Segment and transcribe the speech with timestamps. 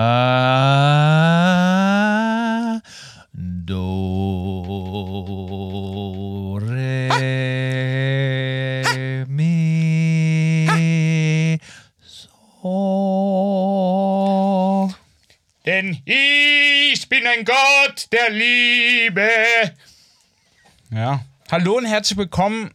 [0.00, 0.14] Ah,
[3.32, 3.80] do,
[6.62, 7.08] re,
[9.26, 10.68] mi,
[12.00, 12.68] so.
[15.66, 19.28] Denn ich bin ein Gott der Liebe.
[20.92, 21.22] Ja.
[21.50, 22.72] Hallo und herzlich willkommen,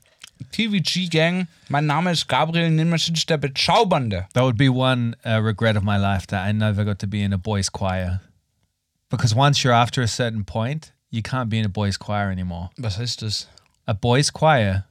[0.54, 1.48] TVG Gang.
[1.70, 4.28] Mein Name ist Gabriel Nimmerschitsch, der Bezaubernde.
[4.34, 7.24] That would be one uh, regret of my life that I never got to be
[7.24, 8.22] in a boys' choir.
[9.10, 12.70] Because once you're after a certain point, you can't be in a boys' choir anymore.
[12.78, 13.48] Was heißt das?
[13.88, 14.86] A boys' choir,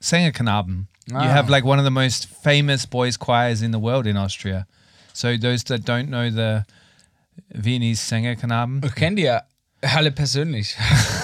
[0.00, 0.88] Sängerknaben.
[1.08, 1.28] You Ah.
[1.28, 4.66] have like one of the most famous boys' choirs in the world in Austria.
[5.12, 6.64] So those that don't know the
[7.50, 9.42] Viennese Sängerknaben, Ich kenne die ja
[9.82, 10.76] alle persönlich.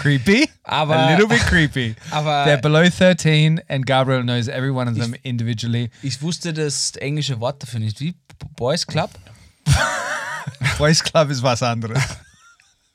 [0.00, 1.96] creepy, Aber- a little bit creepy.
[2.12, 5.90] Aber They're below 13 and Gabriel knows every one of them individually.
[6.02, 8.00] ich wusste das englische Wort dafür nicht.
[8.00, 8.14] Wie?
[8.56, 9.10] Boys Club?
[10.78, 12.02] boys club is was anderes.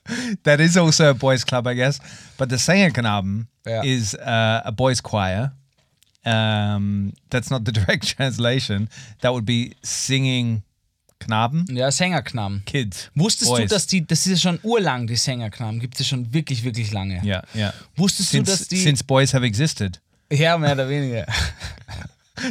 [0.44, 1.98] that is also a boys club, I guess.
[2.36, 3.82] But the Sängerknaben Yeah.
[3.84, 5.52] is uh, a boys choir.
[6.26, 8.88] Um, that's not the direct translation.
[9.20, 10.62] That would be singing
[11.24, 12.62] Knaben, Ja, Sängerknaben.
[12.66, 13.10] kids.
[13.14, 13.62] Wusstest boys.
[13.62, 16.92] du, dass die, das ist ja schon urlang, die Sängerknaben, gibt es schon wirklich, wirklich
[16.92, 17.22] lange.
[17.24, 17.72] Yeah, yeah.
[17.96, 18.76] Wusstest du, dass Since, die.
[18.82, 20.00] since boys have existed.
[20.30, 21.26] ja, mehr oder weniger.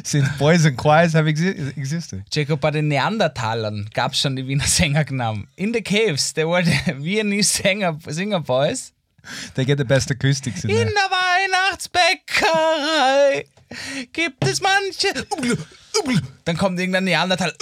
[0.03, 2.23] Since boys and choirs have exi- existed.
[2.31, 5.45] Jacob, bei den Neandertalern gab es schon die Wiener Sängerknaben.
[5.57, 6.71] In the caves, there were the
[7.03, 8.93] Viennese Sänger, Singer Boys.
[9.55, 10.85] They get the best acoustics in In there.
[10.89, 13.45] der Weihnachtsbäckerei
[14.13, 15.13] gibt es manche.
[16.45, 17.53] Dann kommt irgendein Neandertal.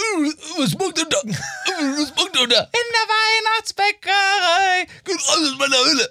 [0.58, 1.18] Was macht ihr da?
[1.24, 2.60] Was macht ihr da?
[2.62, 6.10] In der Weihnachtsbäckerei geht alles meiner Höhle.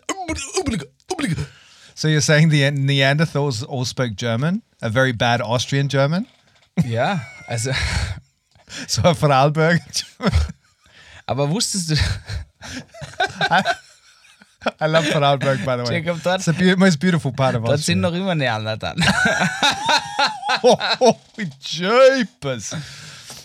[1.95, 4.61] So you're saying the Neanderthals all spoke German?
[4.81, 6.25] A very bad Austrian German?
[6.85, 7.71] Ja, also.
[8.87, 9.81] So a Vorarlberg
[11.25, 11.95] Aber wusstest du,
[14.79, 15.99] I love Vorarlberg, by the way.
[16.01, 18.09] Jacob, dort- it's the most beautiful part of dort sind Austria.
[18.09, 18.95] noch immer Neandertaler.
[20.63, 21.15] oh,
[21.59, 22.75] jeepers.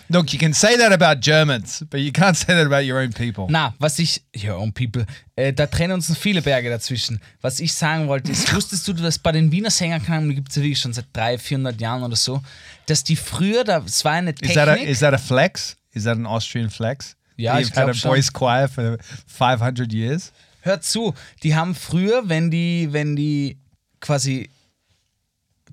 [0.08, 3.12] Look, you can say that about Germans, but you can't say that about your own
[3.12, 3.48] people.
[3.50, 4.22] Na, was ich.
[4.34, 5.04] Ja, und People.
[5.34, 7.20] Äh, da trennen uns viele Berge dazwischen.
[7.40, 10.56] Was ich sagen wollte, ist, wusstest du, dass bei den Wiener Sängerknaben, die gibt es
[10.56, 12.40] ja wirklich schon seit 300, 400 Jahren oder so,
[12.86, 14.88] dass die früher, das war eine Is that, a, Technik.
[14.88, 15.76] is that a flex?
[15.92, 17.16] Is that an Austrian flex?
[17.36, 18.12] Ja, ich You've had a schon.
[18.12, 20.32] boys' choir for 500 years?
[20.60, 23.58] Hört zu, die haben früher, wenn die, wenn die
[24.00, 24.50] quasi.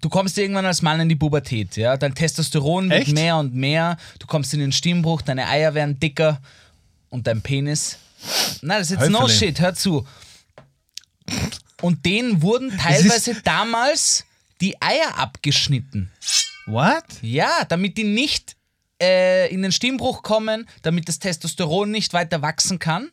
[0.03, 1.95] Du kommst irgendwann als Mann in die Pubertät, ja.
[1.95, 3.13] Dein Testosteron wird Echt?
[3.13, 6.41] mehr und mehr, du kommst in den Stimmbruch, deine Eier werden dicker
[7.07, 7.99] und dein Penis.
[8.61, 9.37] Nein, das ist jetzt no Hopefully.
[9.37, 10.05] shit, hör zu.
[11.79, 14.25] Und denen wurden teilweise damals
[14.59, 16.11] die Eier abgeschnitten.
[16.65, 17.05] What?
[17.21, 18.57] Ja, damit die nicht
[19.01, 23.09] äh, in den Stimmbruch kommen, damit das Testosteron nicht weiter wachsen kann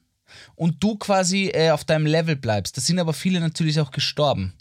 [0.57, 2.77] und du quasi äh, auf deinem Level bleibst.
[2.77, 4.55] Da sind aber viele natürlich auch gestorben.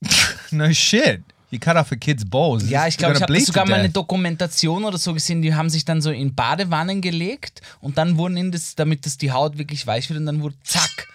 [0.50, 1.22] No shit.
[1.52, 2.70] You cut off a kid's balls.
[2.70, 3.90] Ja, ich glaube, ich habe sogar mal eine.
[3.90, 8.38] Dokumentation oder so gesehen, die haben sich dann so in Badewannen gelegt und dann wurden
[8.38, 11.06] in das, damit das die Haut wirklich weich wird und dann wurde zack.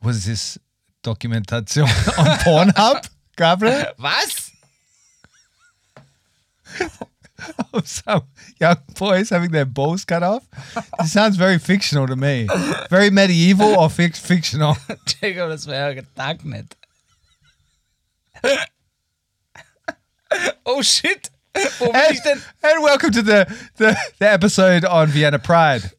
[0.00, 0.60] Was this
[1.00, 3.00] documentation on Pornhub,
[3.36, 3.94] Gabriel?
[3.96, 4.52] Was?
[7.72, 8.24] Of some
[8.60, 10.42] young boys having their balls cut off?
[11.00, 12.46] It sounds very fictional to me.
[12.90, 14.76] Very medieval or fic- fictional.
[15.06, 16.76] Jacob, das wäre ja nicht.
[20.66, 21.30] oh shit.
[21.78, 22.42] Wo bin And, ich denn?
[22.62, 23.44] and welcome to the,
[23.76, 25.90] the, the episode on Vienna Pride.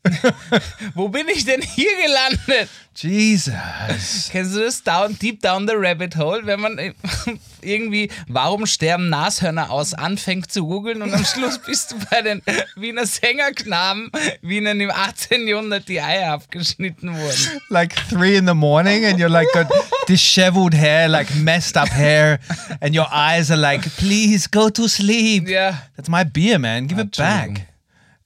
[0.95, 2.69] Wo bin ich denn hier gelandet?
[2.95, 4.29] Jesus.
[4.31, 4.83] Kennst du das?
[4.83, 6.77] Down, deep down the rabbit hole, wenn man
[7.61, 12.41] irgendwie, warum sterben Nashörner aus, anfängt zu googeln und am Schluss bist du bei den
[12.75, 15.47] Wiener Sängerknaben, wie ihnen im 18.
[15.47, 17.61] Jahrhundert die Eier abgeschnitten wurden.
[17.69, 19.67] Like three in the morning, and you're like got
[20.07, 22.39] disheveled hair, like messed up hair,
[22.81, 25.47] and your eyes are like, please go to sleep.
[25.47, 25.81] Ja.
[25.95, 26.87] That's my beer, man.
[26.87, 27.53] Give it Entschuldigung.
[27.53, 27.67] back.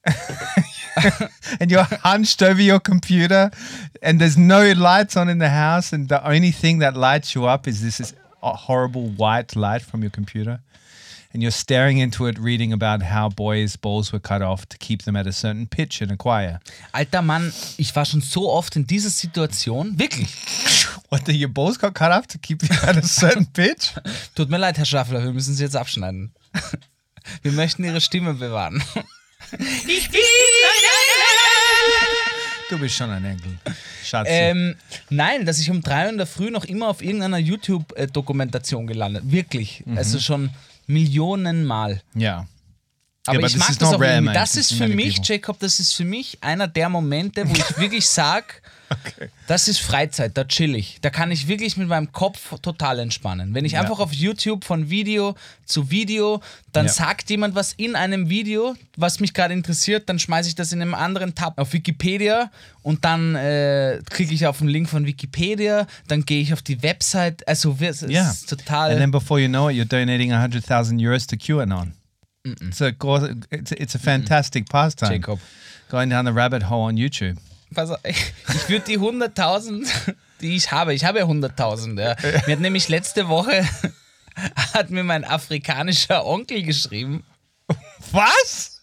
[1.59, 3.51] and you're hunched over your computer,
[4.01, 7.45] and there's no lights on in the house, and the only thing that lights you
[7.45, 10.59] up is this is horrible white light from your computer.
[11.33, 15.03] And you're staring into it, reading about how boys' balls were cut off to keep
[15.03, 16.61] them at a certain pitch in a choir.
[16.93, 19.99] Alter Mann, ich war schon so oft in dieser Situation.
[19.99, 20.85] Wirklich.
[21.09, 23.93] What, your balls got cut off to keep you at a certain pitch?
[24.33, 26.31] Tut mir leid, Herr Schaffler, wir müssen sie jetzt abschneiden.
[27.41, 28.81] Wir möchten ihre Stimme bewahren.
[29.87, 30.21] Ich bin
[32.69, 33.57] Du bist schon ein Enkel.
[34.03, 34.31] Schatzi.
[34.31, 34.75] Ähm,
[35.09, 39.23] nein, dass ich um drei Uhr in der Früh noch immer auf irgendeiner YouTube-Dokumentation gelandet.
[39.27, 39.83] Wirklich.
[39.95, 40.49] Also schon
[40.87, 42.01] Millionen Mal.
[42.15, 42.47] yeah.
[43.27, 44.23] Aber but ich this mag das auch rare.
[44.33, 45.19] Das ist für mich.
[45.23, 48.45] Jacob, das ist für mich einer der Momente, wo ich wirklich sage,
[49.47, 50.99] das ist Freizeit, da chill ich.
[51.01, 53.53] Da kann ich wirklich mit meinem Kopf total entspannen.
[53.53, 53.81] Wenn ich Ja.
[53.81, 55.35] einfach auf YouTube von Video
[55.65, 56.41] zu Video,
[56.71, 56.91] dann Ja.
[56.91, 60.81] sagt jemand was in einem Video, was mich gerade interessiert, dann schmeiße ich das in
[60.81, 62.51] einem anderen Tab auf Wikipedia
[62.81, 66.81] und dann äh, klicke ich auf den Link von Wikipedia, dann gehe ich auf die
[66.83, 67.47] Website.
[67.47, 68.29] Also es Yeah.
[68.31, 68.91] ist total.
[68.91, 71.93] And then before you know it, you're donating 100,000 euros to QAnon.
[72.43, 72.93] It's a,
[73.49, 75.09] it's, it's a fantastic pastime.
[75.09, 75.39] Jacob.
[75.89, 77.37] Going down the rabbit hole on YouTube.
[77.75, 78.33] Pass auf, ich
[78.69, 82.01] würde die 100.000, die ich habe, ich habe ja 100.000.
[82.01, 82.15] Ja.
[82.47, 83.67] Mir hat nämlich letzte Woche,
[84.73, 87.23] hat mir mein afrikanischer Onkel geschrieben.
[88.11, 88.81] Was?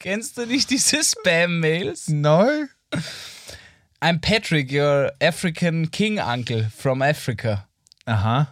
[0.00, 2.08] Kennst du nicht diese Spam-Mails?
[2.08, 2.66] No?
[4.00, 7.68] I'm Patrick, your African king uncle from Africa.
[8.08, 8.46] Huh.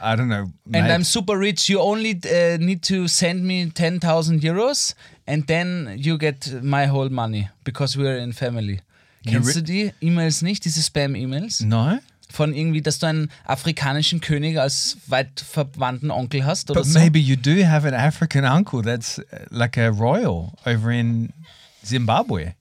[0.00, 0.50] I don't know.
[0.72, 0.90] And mate.
[0.92, 1.68] I'm super rich.
[1.68, 4.94] You only uh, need to send me 10,000 euros
[5.26, 8.80] and then you get my whole money because we're in family.
[9.26, 11.60] Kennst du die E-Mails nicht, diese Spam-E-Mails?
[11.60, 11.98] no?
[12.32, 16.98] Von irgendwie, dass du einen afrikanischen König als weit verwandten Onkel hast oder But so?
[17.00, 21.32] maybe you do have an African uncle that's uh, like a royal over in
[21.84, 22.54] Zimbabwe.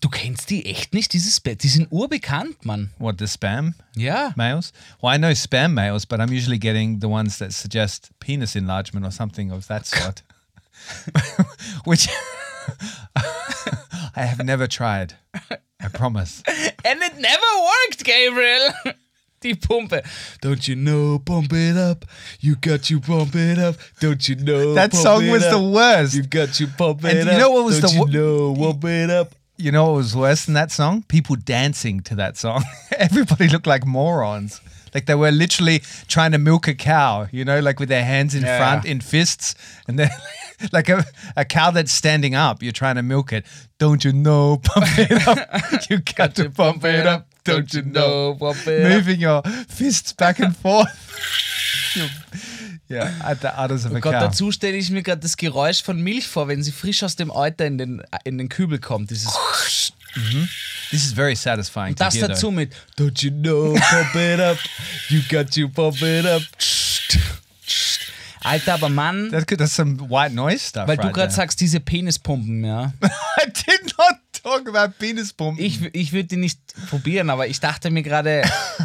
[0.00, 1.58] Du kennst die echt nicht, diese Spam.
[1.58, 2.90] Die sind urbekannt, Mann.
[2.98, 4.32] What, the spam Ja.
[4.36, 4.72] mails?
[5.02, 9.04] Well, I know spam mails, but I'm usually getting the ones that suggest penis enlargement
[9.04, 10.22] or something of that sort.
[11.84, 12.08] Which
[13.16, 15.14] I have never tried.
[15.80, 16.42] I promise.
[16.84, 17.46] And it never
[17.88, 18.70] worked, Gabriel.
[19.40, 20.02] Die Pumpe.
[20.40, 22.04] Don't you know, pump it up.
[22.40, 23.76] You got you pump it up.
[24.00, 25.52] Don't you know, That song was up.
[25.52, 26.14] the worst.
[26.14, 27.38] You got you pump And it you up.
[27.38, 29.34] know what was Don't the you know, pump it up.
[29.60, 31.02] You know what was worse than that song?
[31.08, 32.62] People dancing to that song.
[32.96, 34.60] Everybody looked like morons.
[34.94, 38.34] Like they were literally trying to milk a cow, you know, like with their hands
[38.34, 38.56] in Yeah.
[38.58, 39.54] front in fists.
[39.88, 40.10] And then,
[40.72, 41.04] like a,
[41.36, 43.44] a cow that's standing up, you're trying to milk it.
[43.78, 45.90] Don't you know, pump it up.
[45.90, 47.26] You got to pump it up.
[47.44, 48.36] Don't you know?
[48.38, 48.92] pump it up.
[48.92, 50.88] Moving your fists back and forth.
[52.90, 56.00] Yeah, at the udders of a Gott, dazu stelle ich mir gerade das Geräusch von
[56.00, 59.10] Milch vor, wenn sie frisch aus dem Euter in den, in den Kübel kommt.
[59.10, 59.30] Dieses
[60.90, 62.50] This is very satisfying to das hear, dazu though.
[62.54, 64.56] mit Don't you know, pump it up.
[65.10, 66.42] You got you pump it up.
[68.42, 69.58] Alter, aber Mann, That's good.
[69.58, 70.88] That's some white noise stuff.
[70.88, 71.36] weil du right gerade there.
[71.42, 72.92] sagst, diese Penispumpen, ja.
[73.02, 75.58] I did not talk about penis pump.
[75.60, 76.58] Ich, ich würde die nicht
[76.88, 78.42] probieren, aber ich dachte mir gerade,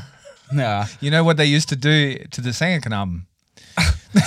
[0.51, 3.27] ja, You know what they used to do to the Sängerknaben?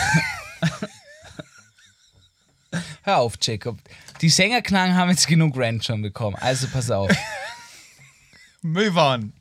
[3.03, 3.79] hör auf, Jacob.
[4.21, 7.11] Die Sängerknagen haben jetzt genug Rant schon bekommen, also pass auf.
[8.63, 9.33] Move on.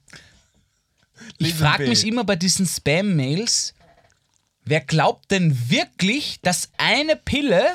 [1.37, 3.73] Ich frage mich immer bei diesen Spam-Mails,
[4.65, 7.65] wer glaubt denn wirklich, dass eine Pille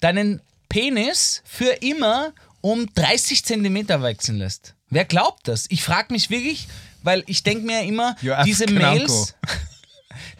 [0.00, 4.74] deinen Penis für immer um 30 Zentimeter wechseln lässt?
[4.90, 5.66] Wer glaubt das?
[5.68, 6.66] Ich frage mich wirklich,
[7.02, 9.34] weil ich denke mir ja immer, Your diese Mails,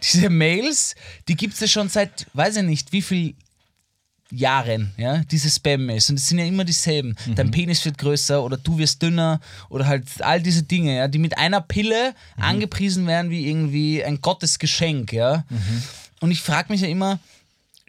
[0.01, 0.95] diese Mails,
[1.27, 3.33] die gibt es ja schon seit, weiß ich nicht, wie viel
[4.31, 6.09] Jahren, ja, diese Spam-Mails.
[6.11, 7.15] Und es sind ja immer dieselben.
[7.25, 7.35] Mhm.
[7.35, 11.17] Dein Penis wird größer oder du wirst dünner oder halt all diese Dinge, ja, die
[11.17, 12.43] mit einer Pille Mhm.
[12.43, 15.45] angepriesen werden wie irgendwie ein Gottesgeschenk, ja.
[15.49, 15.83] Mhm.
[16.19, 17.19] Und ich frage mich ja immer,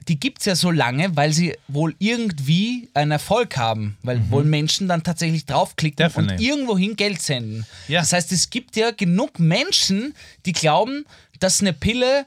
[0.08, 4.44] die gibt es ja so lange, weil sie wohl irgendwie einen Erfolg haben, weil wohl
[4.44, 6.14] Menschen dann tatsächlich draufklicken und Mhm.
[6.28, 6.48] Definitely.
[6.48, 7.66] irgendwohin Geld senden.
[7.86, 8.00] Ja.
[8.00, 10.14] Das heißt, es gibt ja genug Menschen,
[10.46, 11.04] die glauben,
[11.40, 12.24] dass eine Pille,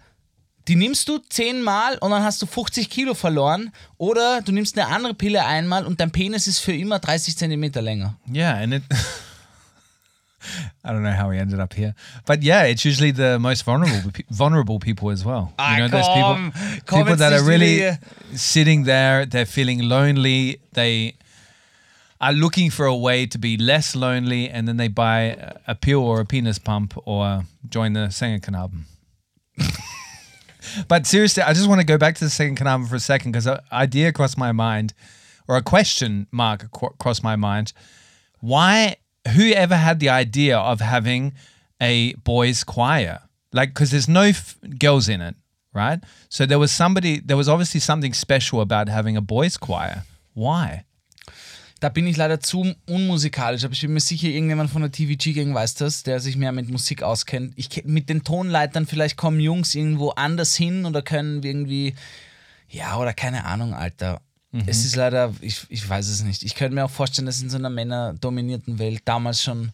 [0.68, 4.94] die nimmst du zehnmal und dann hast du 50 Kilo verloren oder du nimmst eine
[4.94, 8.18] andere Pille einmal und dein Penis ist für immer 30 Zentimeter länger.
[8.34, 8.84] Yeah, and it.
[10.84, 14.12] I don't know how we ended up here, but yeah, it's usually the most vulnerable
[14.30, 15.54] vulnerable people as well.
[15.58, 16.52] You know those people,
[16.86, 17.98] people that are really
[18.36, 19.26] sitting there.
[19.26, 20.60] They're feeling lonely.
[20.74, 21.16] They
[22.20, 25.76] are looking for a way to be less lonely, and then they buy a- a
[25.76, 28.84] pill or a penis pump or join the Sängerknaben.
[30.88, 33.32] But seriously, I just want to go back to the second Kanavan for a second
[33.32, 34.94] because an idea crossed my mind,
[35.48, 37.74] or a question mark cro- crossed my mind.
[38.40, 38.96] Why?
[39.36, 41.34] Who ever had the idea of having
[41.82, 43.22] a boys' choir?
[43.52, 45.36] Like, because there's no f- girls in it,
[45.74, 46.00] right?
[46.30, 47.20] So there was somebody.
[47.20, 50.04] There was obviously something special about having a boys' choir.
[50.34, 50.86] Why?
[51.84, 55.54] Da bin ich leider zu unmusikalisch, aber ich bin mir sicher, irgendjemand von der TVG-Gang
[55.54, 57.52] weiß das, der sich mehr mit Musik auskennt.
[57.58, 61.94] Ich mit den Tonleitern, vielleicht kommen Jungs irgendwo anders hin oder können irgendwie,
[62.70, 64.22] ja, oder keine Ahnung, Alter.
[64.66, 66.44] Es ist leider, ich, ich weiß es nicht.
[66.44, 69.74] Ich könnte mir auch vorstellen, dass in so einer männerdominierten Welt damals schon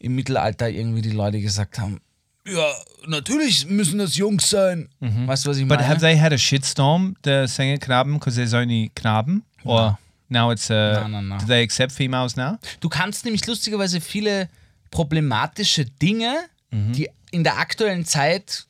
[0.00, 2.00] im Mittelalter irgendwie die Leute gesagt haben,
[2.48, 2.66] ja,
[3.06, 4.88] natürlich müssen das Jungs sein.
[4.98, 5.88] Weißt du, was ich But meine?
[5.88, 9.44] have they had a shitstorm, the Sänger Knaben, because there's only Knaben?
[9.62, 11.38] Or now it's uh, No, no, no.
[11.38, 12.58] do they accept females now?
[12.80, 14.48] Du kannst nämlich lustigerweise viele
[14.90, 16.34] problematische Dinge,
[16.72, 18.66] die in der aktuellen Zeit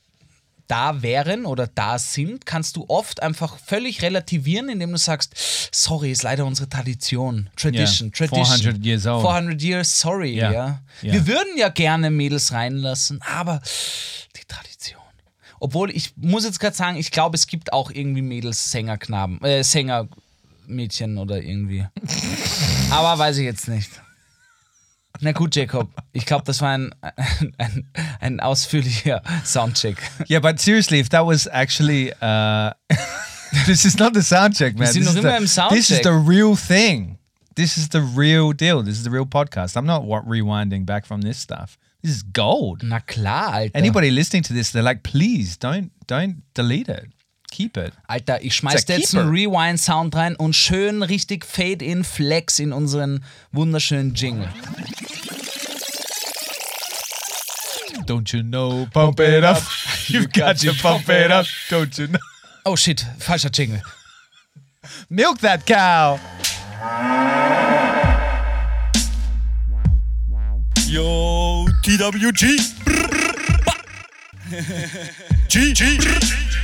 [0.66, 5.34] da wären oder da sind, kannst du oft einfach völlig relativieren, indem du sagst,
[5.72, 7.50] sorry, ist leider unsere Tradition.
[7.56, 8.56] Tradition, Yeah, Tradition.
[8.74, 9.20] 400 years old.
[9.22, 10.52] 400 years, sorry, ja.
[10.52, 11.12] Ja, ja.
[11.12, 13.60] Wir würden ja gerne Mädels reinlassen, aber
[14.36, 15.00] die Tradition.
[15.60, 19.42] Obwohl, ich muss jetzt gerade sagen, ich glaube, es gibt auch irgendwie Mädels, Sänger, Knaben,
[19.44, 20.08] äh, Sänger,
[20.66, 21.86] Mädchen oder irgendwie.
[22.90, 23.90] aber weiß ich jetzt nicht.
[25.20, 26.94] Na gut, Jacob, ich glaube, das war ein,
[27.58, 27.86] ein,
[28.20, 29.96] ein ausführlicher Soundcheck.
[30.28, 32.72] Yeah, but seriously, if that was actually uh,
[33.66, 34.88] this is not the sound check, man.
[34.88, 37.18] sind This noch is, immer the, im Sound this is the real thing.
[37.54, 38.82] This is the real deal.
[38.82, 39.76] This is the real podcast.
[39.76, 41.78] I'm not rewinding back from this stuff.
[42.02, 42.82] This is gold.
[42.82, 43.70] Na klar, Alter.
[43.74, 47.13] Anybody listening to this, they're like, please don't don't delete it.
[47.54, 47.92] Keep it.
[48.08, 53.22] Alter, ich schmeiß dir jetzt einen Rewind-Sound rein und schön richtig Fade-in, Flex in unseren
[53.52, 54.48] wunderschönen Jingle.
[58.08, 58.88] Don't you know?
[58.92, 59.62] Pump it up.
[60.08, 61.46] You've got to pump it up.
[61.70, 62.18] Don't you know?
[62.64, 63.80] Oh shit, falscher Jingle.
[65.08, 66.18] Milk that cow.
[70.88, 72.58] Yo, TWG.
[75.48, 76.63] G, G.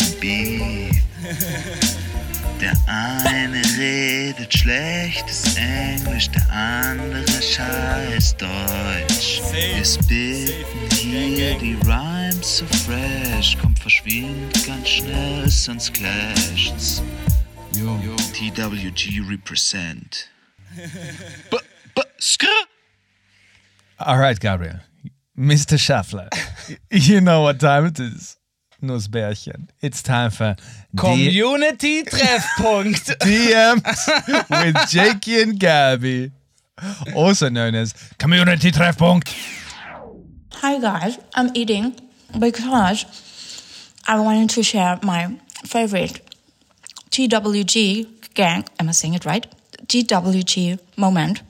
[2.61, 9.41] Der eine redet schlechtes Englisch, der andere scheiß Deutsch.
[9.51, 17.01] Wir spitten hier die Rhymes so fresh, kommt verschwindet ganz schnell, sonst clasht's.
[17.75, 17.97] Yo,
[18.33, 20.29] TWG represent.
[21.49, 21.57] B
[21.95, 22.45] b skr.
[23.97, 24.81] All right, Gabriel.
[25.35, 25.79] Mr.
[25.79, 26.29] Schaffler,
[26.91, 28.37] you know what time it is.
[28.81, 29.67] Nussbärchen.
[29.81, 30.55] It's time for
[30.97, 33.17] Community-Treffpunkt.
[33.19, 34.07] DMs
[34.49, 36.31] with Jakey and Gabby,
[37.15, 39.29] also known as Community Treffpunkt.
[40.53, 41.95] Hi guys, I'm eating
[42.37, 43.05] because
[44.07, 46.21] I wanted to share my favorite
[47.11, 49.45] TWG gang, am I saying it right?
[49.87, 51.41] TWG moment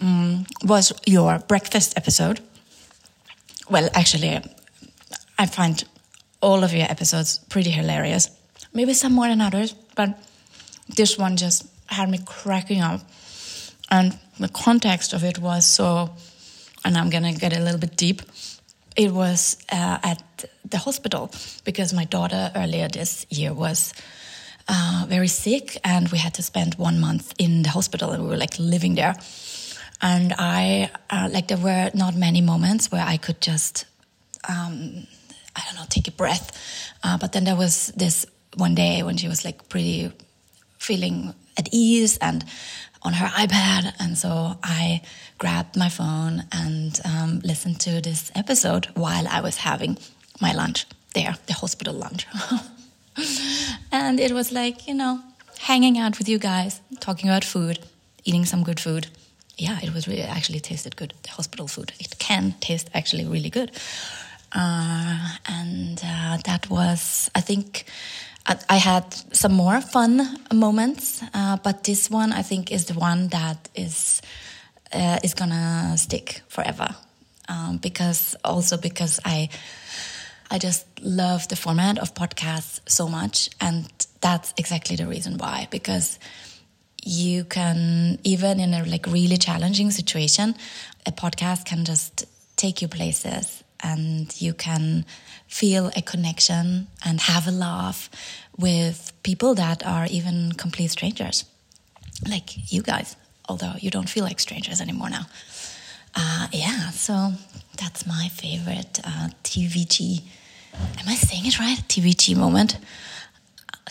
[0.00, 2.40] mm, was your breakfast episode.
[3.70, 4.40] Well, actually,
[5.38, 5.84] I find
[6.40, 8.30] all of your episodes pretty hilarious.
[8.72, 10.18] Maybe some more than others, but
[10.96, 13.00] this one just had me cracking up.
[13.90, 16.10] And the context of it was so,
[16.84, 18.22] and I'm gonna get a little bit deep.
[18.96, 21.30] It was uh, at the hospital
[21.64, 23.94] because my daughter earlier this year was
[24.68, 28.28] uh, very sick, and we had to spend one month in the hospital, and we
[28.28, 29.14] were like living there.
[30.00, 33.84] And I, uh, like, there were not many moments where I could just
[34.48, 35.06] um,
[35.58, 36.56] I don't know, take a breath.
[37.02, 38.24] Uh, but then there was this
[38.56, 40.12] one day when she was like pretty
[40.78, 42.44] feeling at ease and
[43.02, 43.92] on her iPad.
[43.98, 45.02] And so I
[45.38, 49.98] grabbed my phone and um, listened to this episode while I was having
[50.40, 52.26] my lunch there, the hospital lunch.
[53.92, 55.20] and it was like, you know,
[55.58, 57.78] hanging out with you guys, talking about food,
[58.24, 59.08] eating some good food.
[59.56, 61.14] Yeah, it was really actually tasted good.
[61.24, 61.92] The hospital food.
[61.98, 63.72] It can taste actually really good.
[64.52, 67.84] Uh, and uh, that was, I think,
[68.46, 72.94] I, I had some more fun moments, uh, but this one I think is the
[72.94, 74.22] one that is
[74.92, 76.88] uh, is gonna stick forever,
[77.48, 79.50] um, because also because I
[80.50, 83.86] I just love the format of podcasts so much, and
[84.22, 85.68] that's exactly the reason why.
[85.70, 86.18] Because
[87.04, 90.54] you can even in a like really challenging situation,
[91.06, 92.24] a podcast can just
[92.56, 95.04] take you places, and you can
[95.46, 98.10] feel a connection and have a laugh
[98.56, 101.44] with people that are even complete strangers,
[102.28, 103.16] like you guys.
[103.48, 105.26] Although you don't feel like strangers anymore now.
[106.14, 107.32] Uh, yeah, so
[107.78, 110.22] that's my favorite uh, TVG.
[110.98, 111.78] Am I saying it right?
[111.88, 112.78] TVG moment,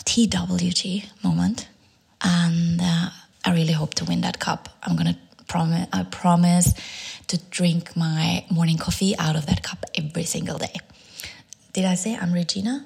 [0.04, 1.68] TWG moment,
[2.22, 3.10] and uh,
[3.44, 4.68] I really hope to win that cup.
[4.82, 6.74] I'm gonna Promise, I promise
[7.28, 10.74] to drink my morning coffee out of that cup every single day.
[11.72, 12.84] Did I say I'm Regina?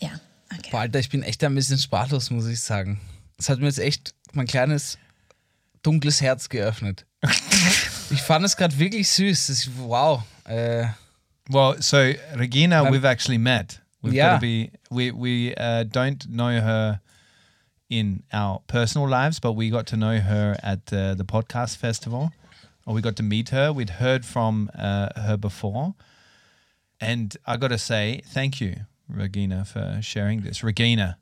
[0.00, 0.16] Yeah.
[0.54, 0.70] Okay.
[0.70, 3.00] Boah, Alter, ich bin echt ein bisschen sprachlos, muss ich sagen.
[3.38, 4.96] Es hat mir jetzt echt mein kleines,
[5.82, 7.04] dunkles Herz geöffnet.
[8.10, 9.46] ich fand es gerade wirklich süß.
[9.48, 10.22] Das, wow.
[10.44, 10.86] Äh,
[11.48, 11.96] Well, so
[12.36, 13.80] Regina, we've actually met.
[14.00, 14.34] We've Yeah.
[14.34, 14.70] got to be.
[14.90, 17.00] We we uh, don't know her
[17.92, 22.32] in our personal lives, but we got to know her at uh, the podcast festival,
[22.86, 23.72] or we got to meet her.
[23.72, 25.94] We'd heard from uh, her before,
[27.00, 30.62] and I got to say thank you, Regina, for sharing this.
[30.64, 31.18] Regina,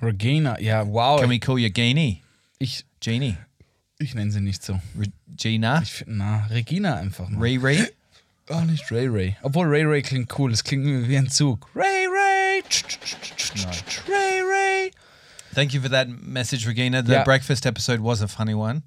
[0.00, 1.18] Regina, yeah, wow.
[1.18, 2.22] can we call you Genie?
[2.58, 3.36] ich Genie,
[4.00, 4.80] ich nenne sie nicht so.
[4.96, 7.40] Regina, Ich, na, Regina einfach mal.
[7.42, 7.86] Riri.
[8.50, 9.36] Oh, nicht Ray Ray.
[9.42, 10.50] Obwohl Ray Ray klingt cool.
[10.52, 11.68] Es klingt wie ein Zug.
[11.74, 12.62] Ray Ray.
[14.08, 14.90] Ray Ray.
[15.58, 17.02] Thank you for that message, Regina.
[17.02, 17.24] The Yeah.
[17.24, 18.82] breakfast episode was a funny one.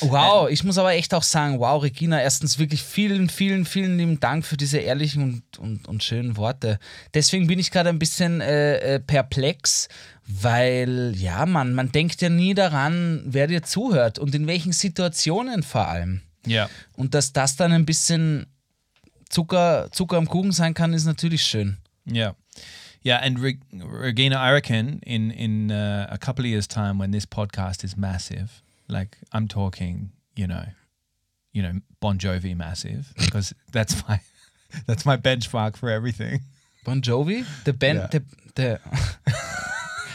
[0.00, 4.18] Wow, ich muss aber echt auch sagen, wow, Regina, erstens wirklich vielen, vielen, vielen lieben
[4.18, 6.78] Dank für diese ehrlichen und, und, und schönen Worte.
[7.12, 9.88] Deswegen bin ich gerade ein bisschen äh, äh, perplex,
[10.26, 15.62] weil, ja, man, man denkt ja nie daran, wer dir zuhört und in welchen Situationen
[15.62, 16.22] vor allem.
[16.46, 16.70] Yeah.
[16.96, 18.46] Und dass das dann ein bisschen
[19.28, 21.76] Zucker, Zucker am Kuchen sein kann, ist natürlich schön.
[22.10, 22.34] Yeah,
[23.02, 27.10] yeah, and Reg- Regina, I reckon in in uh, a couple of years' time, when
[27.10, 30.64] this podcast is massive, like I'm talking, you know,
[31.52, 34.20] you know, Bon Jovi massive, because that's my
[34.86, 36.40] that's my benchmark for everything.
[36.84, 38.06] Bon Jovi, the Band, Ja.
[38.08, 38.20] der,
[38.54, 38.78] der,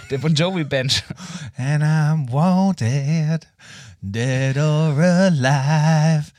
[0.10, 1.01] der Bon Jovi bench.
[1.58, 3.48] And I'm wanted,
[4.03, 6.34] dead or alive.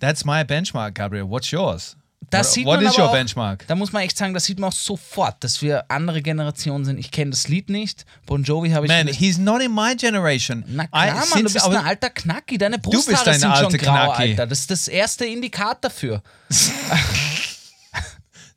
[0.00, 1.26] That's my benchmark, Gabriel.
[1.28, 1.94] What's yours?
[2.30, 3.66] Das sieht what man is aber your auch, benchmark?
[3.66, 6.98] Da muss man echt sagen, das sieht man auch sofort, dass wir andere Generationen sind.
[6.98, 8.06] Ich kenne das Lied nicht.
[8.26, 10.64] Bon Jovi habe ich Man, vielleicht- he's not in my generation.
[10.68, 12.56] Na klar, Mann, du since bist I was- ein alter Knacki.
[12.58, 14.30] Deine bist Brusthaare ein sind schon grau, Knacki.
[14.30, 14.46] Alter.
[14.46, 16.22] Das ist das erste Indikat dafür.
[16.48, 16.70] It's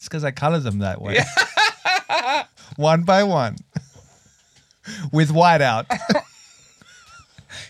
[0.10, 1.24] because I color them that way.
[2.78, 3.56] one by one.
[5.12, 5.86] With whiteout.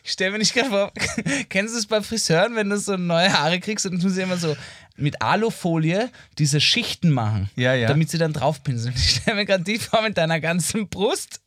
[0.03, 0.91] Ich stelle mir nicht gerade vor,
[1.49, 4.37] kennst du es bei Friseuren, wenn du so neue Haare kriegst und du sie immer
[4.37, 4.55] so
[4.97, 7.87] mit Alufolie diese Schichten machen, Ja, ja.
[7.87, 8.93] damit sie dann draufpinseln.
[8.95, 11.41] Ich stelle mir gerade die vor mit deiner ganzen Brust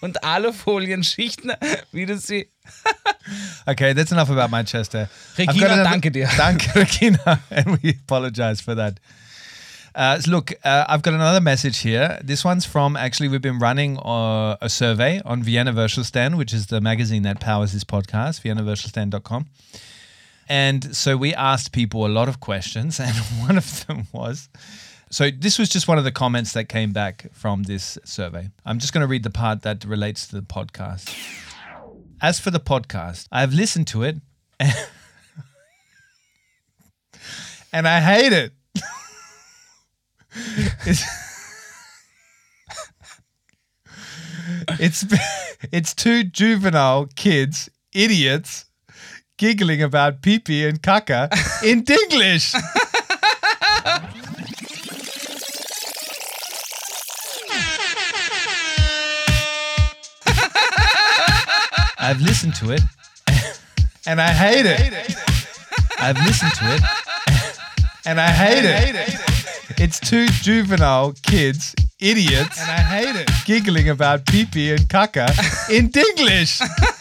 [0.00, 1.52] und Alufolien-Schichten,
[1.92, 2.48] wie du sie
[3.66, 5.08] Okay, that's enough about Manchester.
[5.36, 6.28] I've Regina, danke dir.
[6.36, 7.40] Danke, Regina.
[7.50, 9.00] And we apologize for that.
[9.94, 12.18] Uh, so look, uh, I've got another message here.
[12.22, 16.66] This one's from actually, we've been running uh, a survey on Vienna Stand, which is
[16.66, 19.46] the magazine that powers this podcast, viennavirtualstand.com.
[20.48, 24.48] And so we asked people a lot of questions, and one of them was
[25.10, 28.50] so this was just one of the comments that came back from this survey.
[28.64, 31.16] I'm just going to read the part that relates to the podcast.
[32.20, 34.16] As for the podcast, I have listened to it
[37.72, 38.52] and I hate it.
[40.86, 41.04] it's,
[44.78, 45.04] it's
[45.72, 48.66] it's two juvenile kids, idiots,
[49.38, 51.30] giggling about pee pee and caca
[51.64, 52.54] in Dinglish.
[62.00, 62.82] I've listened to it
[64.06, 65.16] and I hate it.
[66.00, 66.82] I've listened to it
[68.06, 69.20] and I hate it.
[69.78, 75.28] It's two juvenile kids, idiots, and I hate it, giggling about pee pee and caca
[75.70, 76.60] in Dinglish.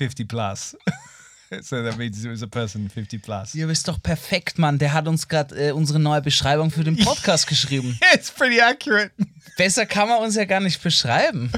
[0.00, 0.74] 50 plus.
[1.62, 3.52] so that means it was a person 50 plus.
[3.52, 4.78] Ja, aber ist doch perfekt, Mann.
[4.78, 7.98] Der hat uns gerade äh, unsere neue Beschreibung für den Podcast geschrieben.
[8.14, 9.10] It's pretty accurate.
[9.58, 11.52] Besser kann man uns ja gar nicht beschreiben.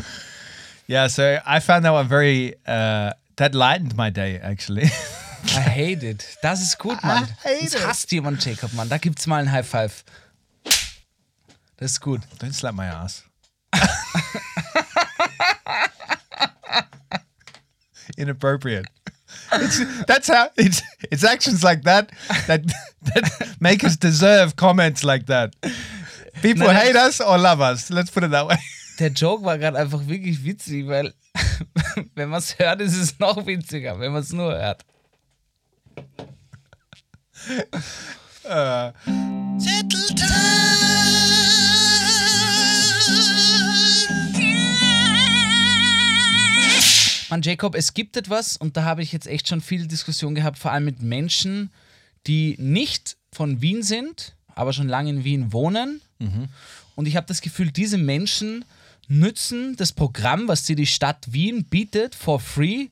[0.88, 4.90] Yeah, so I found that one very, uh, that lightened my day actually.
[5.44, 6.24] I hate it.
[6.42, 7.24] Das ist gut, Mann.
[7.44, 7.86] I hate Uns it.
[7.86, 8.88] hasst jemand, Jacob, Mann.
[8.88, 10.04] Da gibt's mal ein High Five.
[11.76, 12.20] Das ist gut.
[12.40, 13.22] Don't slap my ass.
[18.18, 18.86] Inappropriate.
[19.52, 22.10] It's, that's how it's it's actions like that
[22.46, 22.62] that
[23.14, 25.54] that make us deserve comments like that.
[26.42, 26.78] People No, no.
[26.78, 27.90] hate us or love us.
[27.90, 28.56] Let's put it that way.
[28.98, 31.14] Der Joke war gerade einfach wirklich witzig, weil
[32.14, 34.84] wenn man es hört, ist es noch witziger, wenn man es nur hört.
[38.44, 38.92] Äh.
[47.32, 50.58] Mann, Jacob, es gibt etwas, und da habe ich jetzt echt schon viel Diskussion gehabt,
[50.58, 51.70] vor allem mit Menschen,
[52.26, 56.02] die nicht von Wien sind, aber schon lange in Wien wohnen.
[56.94, 58.66] Und ich habe das Gefühl, diese Menschen
[59.08, 62.88] nützen das Programm, was dir die Stadt Wien bietet, for free,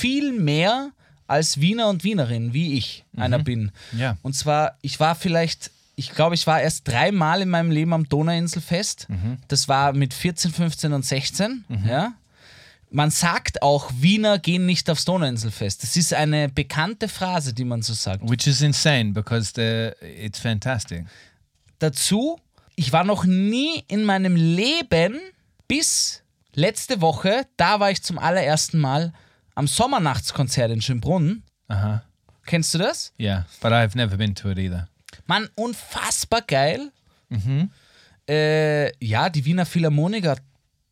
[0.00, 0.90] viel mehr
[1.28, 3.70] als Wiener und Wienerin, wie ich einer bin.
[3.96, 4.16] Ja.
[4.22, 8.08] Und zwar, ich war vielleicht, ich glaube, ich war erst dreimal in meinem Leben am
[8.08, 9.06] Donauinselfest.
[9.46, 11.64] Das war mit 14, 15 und 16.
[11.86, 12.14] Ja.
[12.94, 15.82] Man sagt auch, Wiener gehen nicht aufs Donauinselfest.
[15.82, 18.28] Das ist eine bekannte Phrase, die man so sagt.
[18.30, 21.04] Which is insane because the, it's fantastic.
[21.80, 22.38] dazu,
[22.76, 25.18] ich war noch nie in meinem Leben
[25.68, 26.22] bis
[26.54, 29.12] letzte Woche, da war ich zum allerersten Mal
[29.54, 31.42] am Sommernachtskonzert in Schönbrunn.
[31.68, 32.00] Uh-huh.
[32.46, 33.12] Kennst du das?
[33.18, 34.88] Yeah, but I've never been to it either.
[35.26, 36.92] Mann, unfassbar geil.
[38.28, 40.36] Äh, ja, die Wiener Philharmoniker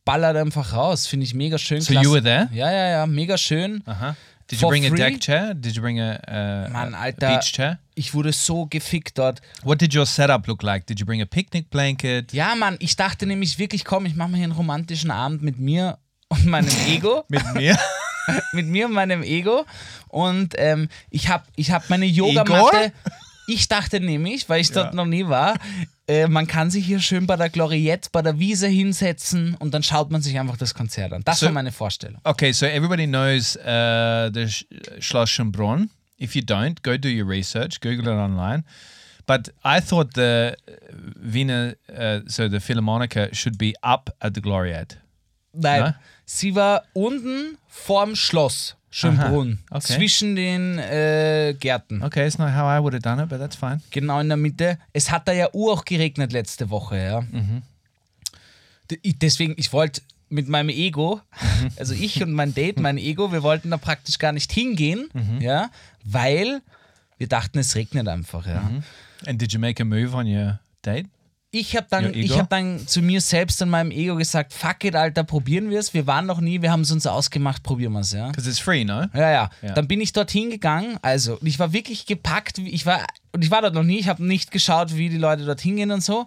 [0.04, 1.06] ballert einfach raus.
[1.06, 1.80] Finde ich mega schön.
[1.80, 2.06] So klasse.
[2.06, 2.48] you were there?
[2.52, 3.82] Ja, ja, ja, mega schön.
[3.86, 4.14] Uh-huh.
[4.50, 5.02] Did you bring free?
[5.02, 5.54] a deck chair?
[5.54, 7.28] Did you bring a, a, Mann, a Alter.
[7.28, 7.78] beach chair?
[7.94, 9.40] Ich wurde so gefickt dort.
[9.62, 10.86] What did your setup look like?
[10.86, 12.32] Did you bring a picnic blanket?
[12.32, 15.58] Ja, Mann, ich dachte nämlich wirklich, komm, ich mache mir hier einen romantischen Abend mit
[15.58, 17.24] mir und meinem Ego.
[17.28, 17.78] Mit mir?
[18.52, 19.64] mit mir und meinem Ego.
[20.08, 22.92] Und ähm, ich habe ich hab meine Yogamatte.
[23.46, 25.57] Ich dachte nämlich, weil ich dort noch nie war,
[26.09, 29.83] äh, man kann sich hier schön bei der Gloriette, bei der Wiese hinsetzen und dann
[29.83, 31.22] schaut man sich einfach das Konzert an.
[31.24, 32.20] Das So- war meine Vorstellung.
[32.24, 34.66] Okay, so everybody knows uh, the Sch-
[35.00, 35.90] Schloss Schönbrunn.
[36.20, 38.62] If you don't, go do your research, Google it online.
[39.26, 40.72] But I thought the uh,
[41.20, 44.98] Wiener, uh, so the Philharmonica, should be up at the Gloriette.
[45.52, 45.94] Nein, Na?
[46.24, 49.94] sie war unten vorm Schloss Schönbrunn, Aha, okay.
[49.94, 52.02] zwischen den äh, Gärten.
[52.02, 53.81] Okay, it's not how I would have done it, but that's fine.
[53.90, 54.78] Genau in der Mitte.
[54.92, 57.24] Es hat da ja ur auch geregnet letzte Woche, ja.
[59.02, 61.20] Ich- Deswegen, ich wollte mit meinem Ego,
[61.76, 65.09] also ich und mein Date, mein Ego, wir wollten da praktisch gar nicht hingehen,
[65.40, 65.70] ja,
[66.05, 66.61] weil
[67.18, 68.70] wir dachten, es regnet einfach, ja.
[69.26, 71.07] And did you make a move on your date?
[71.54, 72.38] Ich habe dann, ich ego?
[72.38, 75.92] hab dann zu mir selbst und meinem Ego gesagt, fuck it, Alter, probieren wir es.
[75.92, 78.28] Wir waren noch nie, wir haben es uns ausgemacht, probieren wir es, ja.
[78.28, 79.04] Because it's free, no?
[79.12, 79.72] Ja, ja, Ja.
[79.74, 80.98] Dann bin ich dorthin gegangen.
[81.02, 82.56] Also, und ich war wirklich gepackt.
[82.56, 83.98] wie- Ich war, und ich war dort noch nie.
[83.98, 86.26] Ich habe nicht geschaut, wie die Leute dorthin gehen und so.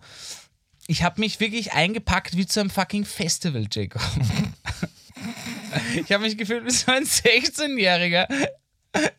[0.85, 4.03] Ich habe mich wirklich eingepackt wie zu einem fucking Festival, Jacob.
[6.05, 8.27] ich habe mich gefühlt wie so ein 16-Jähriger,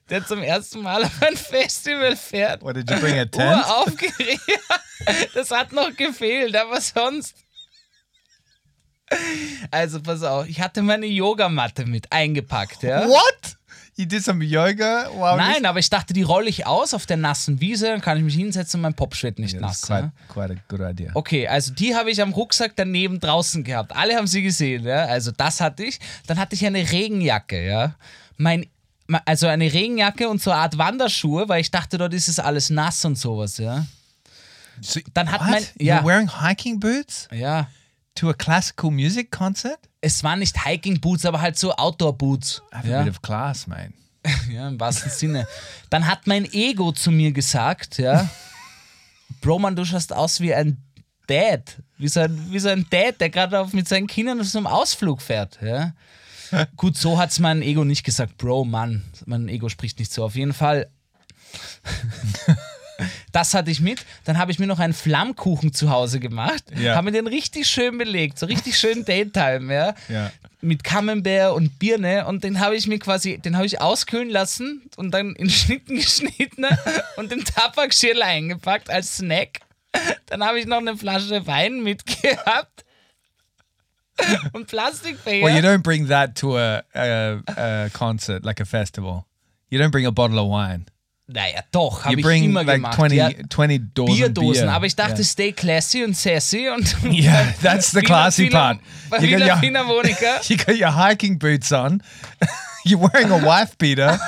[0.09, 2.63] der zum ersten Mal auf ein Festival fährt.
[2.63, 3.57] What did you bring a tent?
[3.67, 4.41] Uraufgeregt.
[5.35, 7.35] Das hat noch gefehlt, aber sonst.
[9.71, 13.07] Also, pass auf, ich hatte meine Yogamatte mit eingepackt, ja.
[13.07, 13.57] What?
[13.99, 17.17] You did some yoga while Nein, aber ich dachte, die rolle ich aus auf der
[17.17, 19.81] nassen Wiese, dann kann ich mich hinsetzen und mein Popsch wird nicht nass.
[19.81, 20.13] That's quite, Ja?
[20.29, 21.13] quite a good idea.
[21.15, 23.97] Okay, also die habe ich am Rucksack daneben draußen gehabt.
[23.97, 25.07] Alle haben sie gesehen, ja.
[25.07, 25.99] Also das hatte ich.
[26.27, 27.95] Dann hatte ich eine Regenjacke, ja.
[28.37, 28.67] Mein,
[29.25, 32.69] also eine Regenjacke und so eine Art Wanderschuhe, weil ich dachte, dort ist es alles
[32.69, 33.87] nass und sowas, ja.
[34.81, 35.51] So, Dann hat what?
[35.51, 36.01] mein- ja.
[36.01, 37.69] You're wearing hiking boots Ja.
[38.15, 39.79] to a classical music concert?
[40.01, 42.63] Es waren nicht Hiking Boots, aber halt so Outdoor Boots.
[42.73, 43.03] Have a Ja.
[43.03, 43.93] bit of class, mate.
[44.51, 45.47] Ja, im wahrsten Sinne.
[45.91, 48.29] Dann hat mein Ego zu mir gesagt, ja,
[49.41, 50.79] Bro, man, du schaust aus wie ein
[51.27, 51.77] Dad.
[51.99, 54.67] Wie so ein, wie so ein Dad, der gerade mit seinen Kindern auf so einem
[54.69, 55.59] Ausflug fährt.
[55.63, 55.93] Ja.
[56.77, 58.37] Gut, so hat es mein Ego nicht gesagt.
[58.39, 60.25] Bro, Mann, mein Ego spricht nicht so.
[60.25, 60.89] Auf jeden Fall.
[63.37, 64.07] Das hatte ich mit.
[64.25, 66.65] Dann habe ich mir noch einen Flammkuchen zu Hause gemacht.
[66.75, 66.95] Ja.
[66.95, 68.39] Habe mir den richtig schön belegt.
[68.39, 69.95] So richtig schön Daytime, ja.
[70.09, 70.33] Ja.
[70.63, 72.27] Mit Camembert und Birne.
[72.27, 75.97] Und den habe ich mir quasi, den habe ich auskühlen lassen und dann in Schnitten
[75.97, 76.65] geschnitten
[77.17, 79.61] und im Tabakschirl eingepackt als Snack.
[80.25, 82.87] Dann habe ich noch eine Flasche Wein mitgehabt.
[84.55, 85.45] Und Plastikbecher.
[85.45, 89.27] Well, you don't bring that to a, a, a concert, like a festival.
[89.69, 90.87] You don't bring a bottle of wine.
[91.29, 92.95] Naja, doch, habe You ich bring immer like gemacht.
[92.95, 93.31] 20, ja.
[93.51, 94.73] 20 dozen Bierdosen, beer.
[94.75, 95.25] aber ich dachte, Yeah.
[95.25, 98.79] stay classy und sassy und Yeah, that's the classy part.
[99.11, 99.61] Bei You got your-.
[100.49, 102.03] You got your hiking boots on.
[102.85, 104.19] You're wearing a wife beater.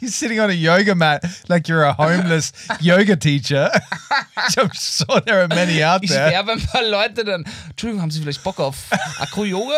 [0.00, 3.70] You're sitting on a yoga mat like you're a homeless yoga teacher.
[4.58, 6.28] I'm sure there are many out there.
[6.28, 7.44] Ich werbe ein paar Leute dann.
[7.70, 8.76] Entschuldigung, haben Sie vielleicht Bock auf
[9.18, 9.74] Akro-Yoga?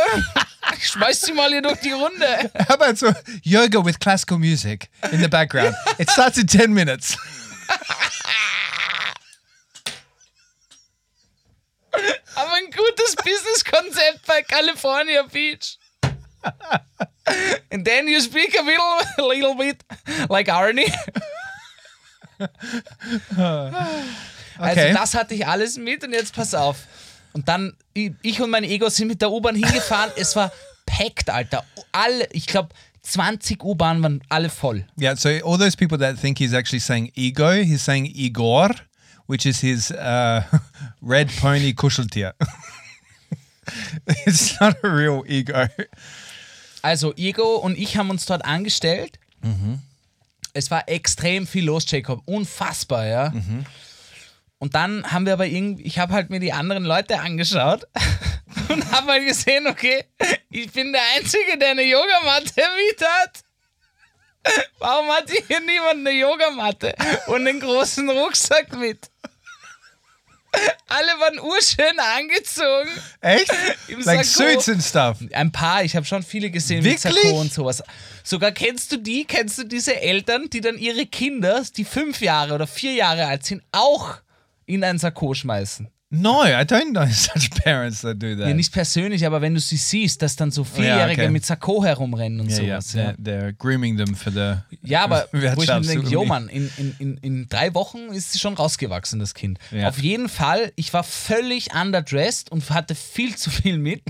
[0.77, 2.50] Ich schmeiß Sie mal hier durch die Runde.
[2.68, 5.74] How about so yoga with classical music in the background?
[5.98, 7.16] It starts in 10 minutes.
[12.37, 15.79] Aber ein gutes Businesskonzept bei California Beach.
[17.70, 19.83] And then you speak a little, a little bit
[20.28, 20.92] like Arnie.
[24.57, 24.92] Also Okay.
[24.92, 26.76] das hatte ich alles mit und jetzt pass auf.
[27.33, 30.12] Und dann, ich ich und mein Ego sind mit der U-Bahn hingefahren.
[30.16, 30.52] es war
[30.87, 31.64] packed, Alter.
[31.90, 32.68] Alle, ich glaube,
[33.02, 34.87] 20 U-Bahnen waren alle voll.
[34.96, 38.70] Yeah, so all those people that think he's actually saying ego, he's saying Igor,
[39.26, 40.42] which is his uh,
[41.02, 42.35] red pony kuscheltier.
[44.24, 45.66] it's not a real ego.
[46.85, 49.18] Also, Ego und ich haben uns dort angestellt.
[49.40, 49.81] Mhm.
[50.53, 52.20] Es war extrem viel los, Jacob.
[52.27, 53.31] Unfassbar, ja.
[53.31, 53.64] Mhm.
[54.59, 57.87] Und dann haben wir aber irgendwie, ich habe halt mir die anderen Leute angeschaut
[58.68, 60.05] und habe halt gesehen, okay,
[60.51, 63.40] ich bin der Einzige, der eine Yogamatte mit hat.
[64.79, 66.94] Warum hat hier niemand eine Yogamatte
[67.29, 69.09] und einen großen Rucksack mit?
[70.86, 72.90] Alle waren urschön angezogen.
[73.20, 73.50] Echt?
[73.88, 74.50] Im like Sakko.
[74.50, 75.18] suits and stuff.
[75.32, 77.04] Ein paar, ich habe schon viele gesehen Wirklich?
[77.14, 77.82] mit Sakko und sowas.
[78.22, 82.54] Sogar kennst du die, kennst du diese Eltern, die dann ihre Kinder, die fünf Jahre
[82.54, 84.16] oder vier Jahre alt sind, auch
[84.66, 85.88] in ein Sakko schmeißen?
[86.20, 88.48] No, I don't know such parents that do that.
[88.48, 91.31] Ja, nicht persönlich, aber wenn du sie siehst, dass dann so Vierjährige okay.
[91.31, 92.81] mit Sakko herumrennen und yeah, yeah.
[92.81, 92.94] sowas.
[92.94, 94.57] Ja, They're, they're grooming them for the.
[94.83, 98.33] ja aber wo ich mir denke, jo Mann, in, in, in, in drei Wochen ist
[98.33, 99.59] sie schon rausgewachsen, das Kind.
[99.70, 99.88] Ja.
[99.88, 104.03] Auf jeden Fall, ich war völlig underdressed und hatte viel zu viel mit.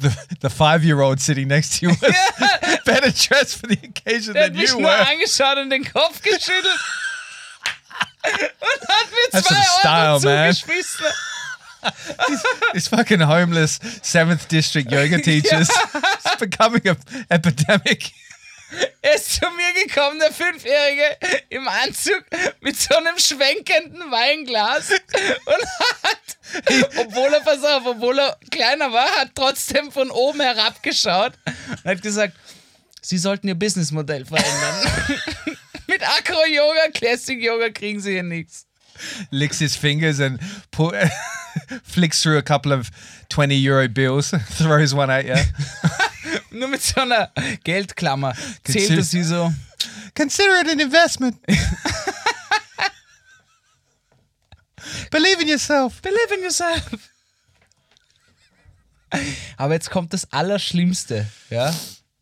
[0.00, 0.10] The,
[0.42, 4.60] the five-year-old sitting next to you was better dressed for the occasion Der hat than
[4.60, 5.08] mich you nur were.
[5.08, 6.78] angeschaut und den Kopf geschüttelt.
[8.24, 10.54] und hat mir That's zwei Euro style, man.
[11.82, 12.72] Zugeschmissen.
[12.72, 15.68] These fucking homeless seventh district yoga teachers.
[15.94, 16.96] It's becoming an
[17.30, 18.12] epidemic.
[19.00, 21.16] Er ist zu mir gekommen, der Fünfjährige,
[21.48, 22.22] im Anzug
[22.60, 25.66] mit so einem schwenkenden Weinglas und
[26.02, 31.84] hat, obwohl er, pass auf, obwohl er kleiner war, hat trotzdem von oben herabgeschaut und
[31.84, 32.34] hat gesagt,
[33.00, 34.92] Sie sollten Ihr Businessmodell verändern.
[35.86, 38.66] mit Acro-Yoga, Classic-Yoga kriegen Sie hier nichts.
[39.30, 40.40] Licks his fingers and
[41.84, 42.90] flicks through a couple of
[43.28, 45.36] 20 euro bills, throws one at you.
[46.58, 47.30] Nur mit so einer
[47.64, 49.52] Geldklammer zählt Consider- wie so.
[50.14, 51.36] Consider it an investment.
[55.10, 56.00] Believe in yourself.
[56.02, 56.82] Believe in yourself.
[59.56, 61.74] Aber jetzt kommt das Allerschlimmste, ja.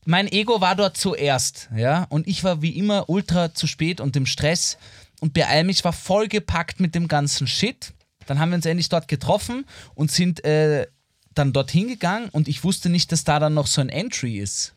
[0.04, 4.14] Mein Ego war dort zuerst, ja, und ich war wie immer ultra zu spät und
[4.14, 4.78] im Stress
[5.18, 7.92] und beeil mich war vollgepackt mit dem ganzen Shit.
[8.26, 10.86] Dann haben wir uns endlich dort getroffen und sind äh,
[11.34, 14.74] dann dorthin gegangen und ich wusste nicht, dass da dann noch so ein Entry ist.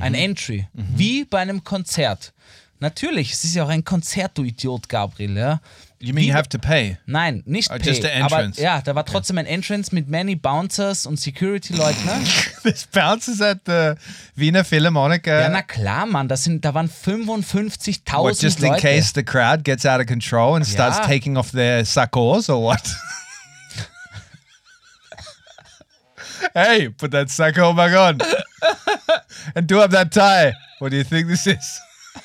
[0.00, 0.68] Ein Entry.
[0.96, 2.32] Wie bei einem Konzert.
[2.80, 5.60] Natürlich, es ist ja auch ein Konzert, du Idiot, Gabriel, ja.
[6.04, 6.98] You mean you have to pay?
[7.06, 8.60] Nein, nicht Oh, Pay, just the aber entrance.
[8.60, 12.04] ja, da war trotzdem ein Entrance mit many Bouncers und Security-Leuten.
[12.04, 12.24] Ne?
[12.64, 13.94] There's bounces at the
[14.34, 15.28] Wiener Philharmonic.
[15.28, 18.80] Ja, Uh, na klar, Mann, das sind, da waren 55.000 what, just in Leute.
[18.80, 21.06] case the crowd gets out of control and starts Ja.
[21.06, 22.82] taking off their sakos or what?
[26.54, 28.18] hey, put that sako back on.
[29.54, 30.52] and do up that tie.
[30.80, 31.80] What do you think this is?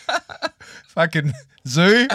[0.88, 1.32] Fucking
[1.68, 2.08] zoo?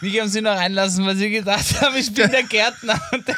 [0.00, 3.00] Mich haben sie noch reinlassen, weil sie gedacht haben, ich bin der Gärtner.
[3.12, 3.36] Und der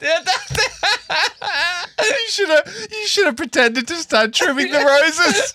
[0.00, 0.62] der dachte,
[1.98, 5.54] You should have you should have pretended to start trimming the roses.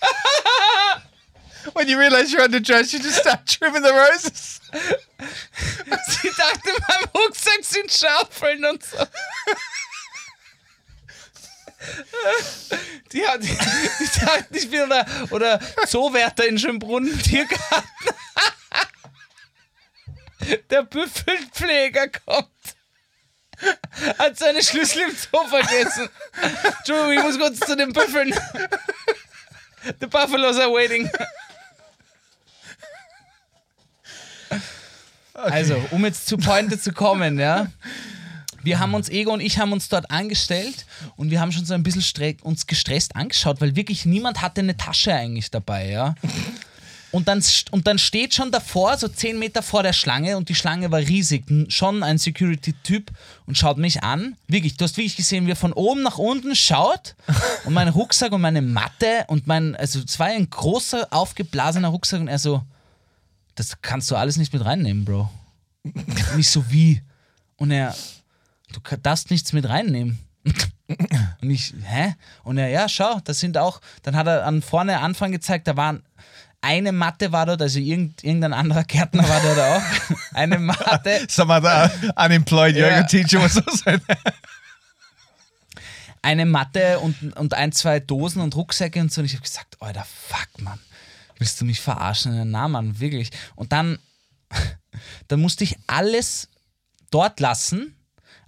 [1.74, 4.60] when you realize you're underdressed, you just start trimming the roses.
[6.08, 8.96] sie dachte, in meinem Rucksack sind Schaufeln und so.
[13.12, 18.14] Die, hat, die, die dachten, ich bin oder, oder Zoowärter in Schönbrunn, Tiergarten.
[20.70, 22.48] Der Büffelpfleger kommt.
[24.18, 26.08] Hat seine Schlüssel im Zoo vergessen.
[26.78, 28.34] Entschuldigung, ich muss kurz zu den Büffeln.
[30.00, 31.10] The Buffaloes are waiting.
[35.34, 37.66] Also, um jetzt zu Pointe zu kommen, ja.
[38.62, 41.74] Wir haben uns, Ego und ich haben uns dort angestellt und wir haben schon so
[41.74, 46.14] ein bisschen uns gestresst angeschaut, weil wirklich niemand hatte eine Tasche eigentlich dabei, ja.
[47.12, 50.54] Und dann, und dann steht schon davor, so 10 Meter vor der Schlange und die
[50.54, 53.10] Schlange war riesig, schon ein Security-Typ
[53.44, 54.34] und schaut mich an.
[54.48, 57.14] Wirklich, du hast wirklich gesehen, wie er von oben nach unten schaut
[57.66, 62.20] und mein Rucksack und meine Matte und mein, also es war ein großer, aufgeblasener Rucksack
[62.20, 62.62] und er so,
[63.56, 65.28] das kannst du alles nicht mit reinnehmen, Bro.
[65.84, 67.02] Und ich so, wie?
[67.56, 67.94] Und er,
[68.72, 70.18] du darfst nichts mit reinnehmen.
[71.40, 72.14] Und ich, hä?
[72.42, 75.76] Und er, ja, schau, das sind auch, dann hat er an vorne Anfang gezeigt, da
[75.76, 76.02] waren
[76.62, 80.16] eine Matte war dort, also irgend, irgendein anderer Gärtner war dort auch.
[80.32, 83.02] Eine Matte, Some other unemployed yoga Yeah.
[83.02, 84.00] teacher was also there.
[86.22, 89.20] eine Matte und, und ein, zwei Dosen und Rucksäcke und so.
[89.20, 90.78] Und ich habe gesagt, Alter, fuck, Mann.
[91.38, 92.50] Willst du mich verarschen?
[92.50, 93.30] Na, Mann, wirklich.
[93.56, 93.98] Und dann,
[95.26, 96.48] dann musste ich alles
[97.10, 97.96] dort lassen.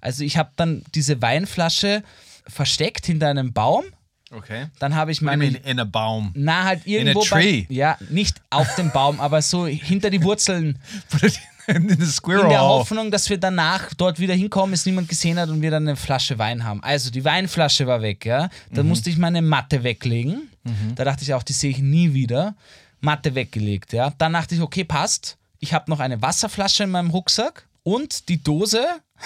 [0.05, 2.03] Also ich habe dann diese Weinflasche
[2.47, 3.85] versteckt hinter einem Baum.
[4.31, 4.67] Okay.
[4.79, 6.33] Dann habe ich meine mean, in a baum.
[6.35, 7.23] Na, halt irgendwo.
[7.23, 7.63] tree?
[7.69, 10.79] Bei, ja, nicht auf dem Baum, aber so hinter die Wurzeln.
[11.67, 12.61] In in der.
[12.61, 15.97] Hoffnung, dass wir danach dort wieder hinkommen, es niemand gesehen hat und wir dann eine
[15.97, 16.83] Flasche Wein haben.
[16.83, 18.51] Also die Weinflasche war weg, ja.
[18.71, 20.51] Dann musste ich meine Matte weglegen.
[20.95, 22.55] Da dachte ich auch, die sehe ich nie wieder.
[23.01, 24.13] Matte weggelegt, ja.
[24.19, 25.39] Dann dachte ich, okay, passt.
[25.59, 28.85] Ich habe noch eine Wasserflasche in meinem Rucksack und die Dose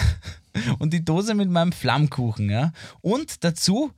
[0.78, 2.72] und die Dose mit meinem Flammkuchen, ja.
[3.00, 3.92] Und dazu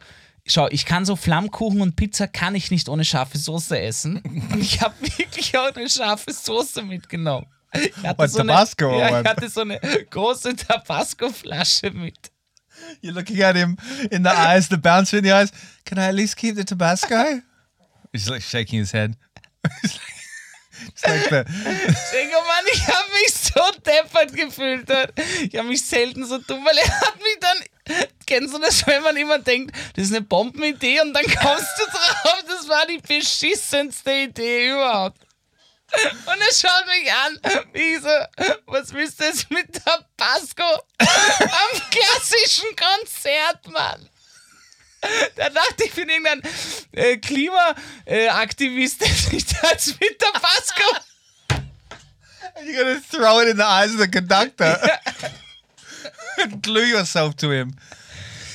[0.46, 4.16] Schau, ich kann so Flammkuchen und Pizza kann ich nicht ohne scharfe Soße essen.
[4.18, 7.46] Und ich habe wirklich auch eine scharfe Soße mitgenommen.
[7.72, 9.78] Ich hatte so eine, ja, ich hatte so eine
[10.10, 12.32] große Tabasco-Flasche mit.
[13.02, 13.76] You're looking at him
[14.10, 15.52] in the eyes, the bouncer in the eyes.
[15.84, 17.42] Can I at least keep the Tabasco?
[18.12, 19.16] He's like shaking his head.
[19.84, 20.19] It's like-
[20.94, 21.44] the,
[22.12, 24.88] Digga, Mann, ich habe mich so deppert gefühlt.
[25.50, 27.58] Ich habe mich selten so dumm, weil er hat mich dann.
[28.26, 31.84] Kennst du das, wenn man immer denkt, das ist eine Bombenidee und dann kommst du
[31.86, 35.20] drauf, das war die beschissenste Idee überhaupt.
[35.92, 37.40] Und er schaut mich an,
[37.72, 38.08] wie ich so,
[38.66, 40.62] was willst du jetzt mit Tabasco
[40.98, 44.08] am klassischen Konzert, Mann?
[45.36, 46.42] Da dachte ich, ich bin irgendein
[46.92, 49.68] äh, Klimaaktivist, äh, der sich da
[50.00, 51.00] mit Tabasco
[52.64, 54.76] you're to throw it in the eyes of the conductor
[56.38, 57.76] and glue yourself to him.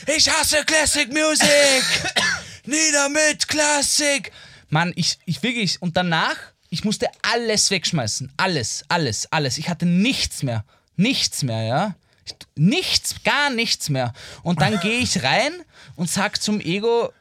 [0.08, 1.84] Ich hasse Classic Music!
[2.66, 4.32] Nieder mit Klassik!
[4.70, 6.36] Mann, ich, ich wirklich, und danach,
[6.70, 8.32] ich musste alles wegschmeißen.
[8.38, 9.58] Alles, alles, alles.
[9.58, 10.64] Ich hatte nichts mehr.
[10.96, 11.96] Nichts mehr, ja?
[12.26, 14.14] Ich, nichts, gar nichts mehr.
[14.44, 15.54] Und dann gehe ich rein
[15.96, 17.12] und sag zum Ego,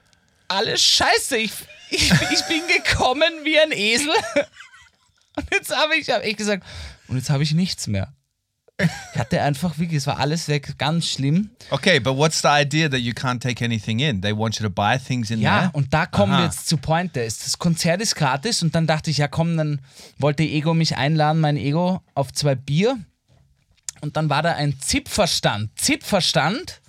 [0.48, 1.52] alles scheiße, ich,
[1.90, 4.12] ich, ich bin gekommen wie ein Esel.
[5.36, 6.64] Und jetzt habe ich, hab ich gesagt,
[7.08, 8.12] und jetzt habe ich nichts mehr.
[8.78, 11.50] Ich hatte einfach wirklich, es war alles weg, ganz schlimm.
[11.70, 14.20] Okay, but what's the idea that you can't take anything in?
[14.20, 15.70] They want you to buy things in Ja, there.
[15.74, 16.40] und da kommen Aha.
[16.40, 17.20] wir jetzt zu Pointe.
[17.24, 19.80] Das Konzert ist gratis und dann dachte ich, ja komm, dann
[20.18, 22.98] wollte Ego mich einladen, mein Ego, auf zwei Bier.
[24.00, 25.70] Und dann war da ein Zipferstand.
[25.78, 26.80] Zipferstand.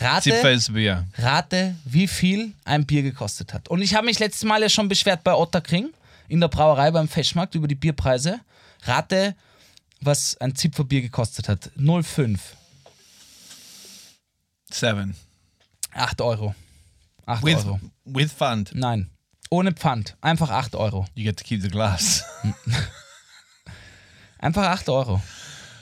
[0.00, 3.68] Rate, rate, wie viel ein Bier gekostet hat.
[3.68, 5.92] Und ich habe mich letztes Mal ja schon beschwert bei Otterkring
[6.28, 8.40] in der Brauerei beim Feschmarkt über die Bierpreise.
[8.84, 9.34] Rate,
[10.00, 11.70] was ein Zipferbier gekostet hat.
[11.76, 12.38] 0,5.
[14.70, 15.16] Seven.
[15.92, 16.54] 8 Euro.
[17.26, 17.80] 8 With Euro.
[18.04, 18.70] with fund.
[18.74, 19.10] Nein.
[19.50, 20.16] Ohne Pfand.
[20.20, 21.06] Einfach 8 Euro.
[21.14, 22.24] You get to keep the glass.
[24.38, 25.20] Einfach 8 Euro.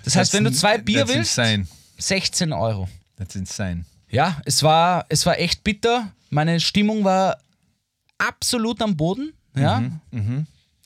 [0.05, 1.67] Das heißt, wenn du zwei Bier willst, insane.
[1.99, 2.89] 16 Euro.
[3.17, 3.85] That's insane.
[4.17, 6.11] Ja, es war, es war echt bitter.
[6.31, 7.37] Meine Stimmung war
[8.17, 9.35] absolut am Boden.
[9.55, 9.83] Ja.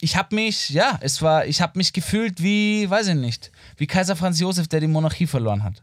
[0.00, 3.86] Ich habe mich, ja, es war, ich habe mich gefühlt wie, weiß ich nicht, wie
[3.86, 5.80] Kaiser Franz Josef, der die Monarchie verloren hat.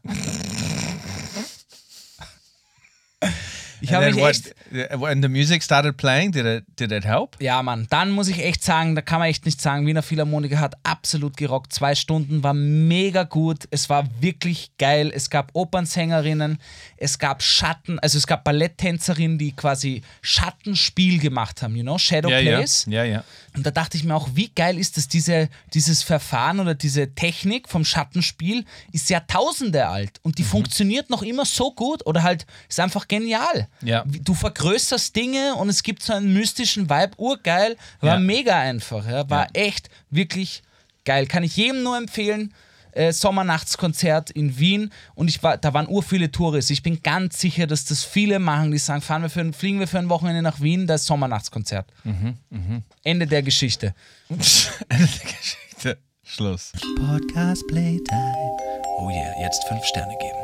[3.81, 4.29] Ich habe mich what?
[4.31, 4.55] echt,
[4.99, 7.35] When the music started playing, did it did it help?
[7.41, 10.59] Ja, Mann, dann muss ich echt sagen, da kann man echt nicht sagen, Wiener Philharmoniker
[10.59, 11.71] hat absolut gerockt.
[11.73, 13.67] Zwei Stunden war mega gut.
[13.71, 15.11] Es war wirklich geil.
[15.13, 16.59] Es gab Opernsängerinnen,
[16.97, 22.29] es gab Schatten, also es gab Balletttänzerinnen, die quasi Schattenspiel gemacht haben, you know, Shadow
[22.29, 22.85] yeah, Plays.
[22.87, 23.23] yeah, yeah.
[23.55, 27.13] Und da dachte ich mir auch, wie geil ist das, diese, dieses Verfahren oder diese
[27.15, 30.47] Technik vom Schattenspiel ist Jahrtausende alt und die Mhm.
[30.47, 33.66] funktioniert noch immer so gut oder halt ist einfach genial.
[33.81, 34.03] Ja.
[34.23, 38.19] Du vergrößerst Dinge und es gibt so einen mystischen Vibe, urgeil, war Ja.
[38.19, 40.63] mega einfach, ja, war echt wirklich
[41.05, 41.25] geil.
[41.27, 42.53] Kann ich jedem nur empfehlen.
[42.93, 46.73] Äh, Sommernachtskonzert in Wien und ich war, da waren ur viele Touristen.
[46.73, 49.79] Ich bin ganz sicher, dass das viele machen, die sagen, fahren wir für ein, fliegen
[49.79, 51.85] wir für ein Wochenende nach Wien, das Sommernachtskonzert.
[52.03, 53.93] Mhm, Ende der Geschichte.
[54.29, 54.47] Ende
[54.89, 55.97] der Geschichte.
[56.23, 56.71] Schluss.
[56.97, 58.57] Podcast Playtime.
[58.97, 60.39] Oh yeah, jetzt fünf Sterne geben.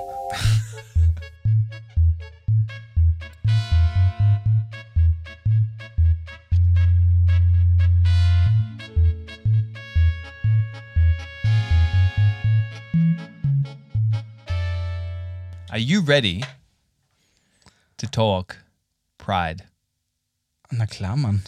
[15.74, 16.44] Are you ready
[17.98, 18.58] to talk
[19.18, 19.64] pride?
[20.72, 21.42] Na klar, Mann.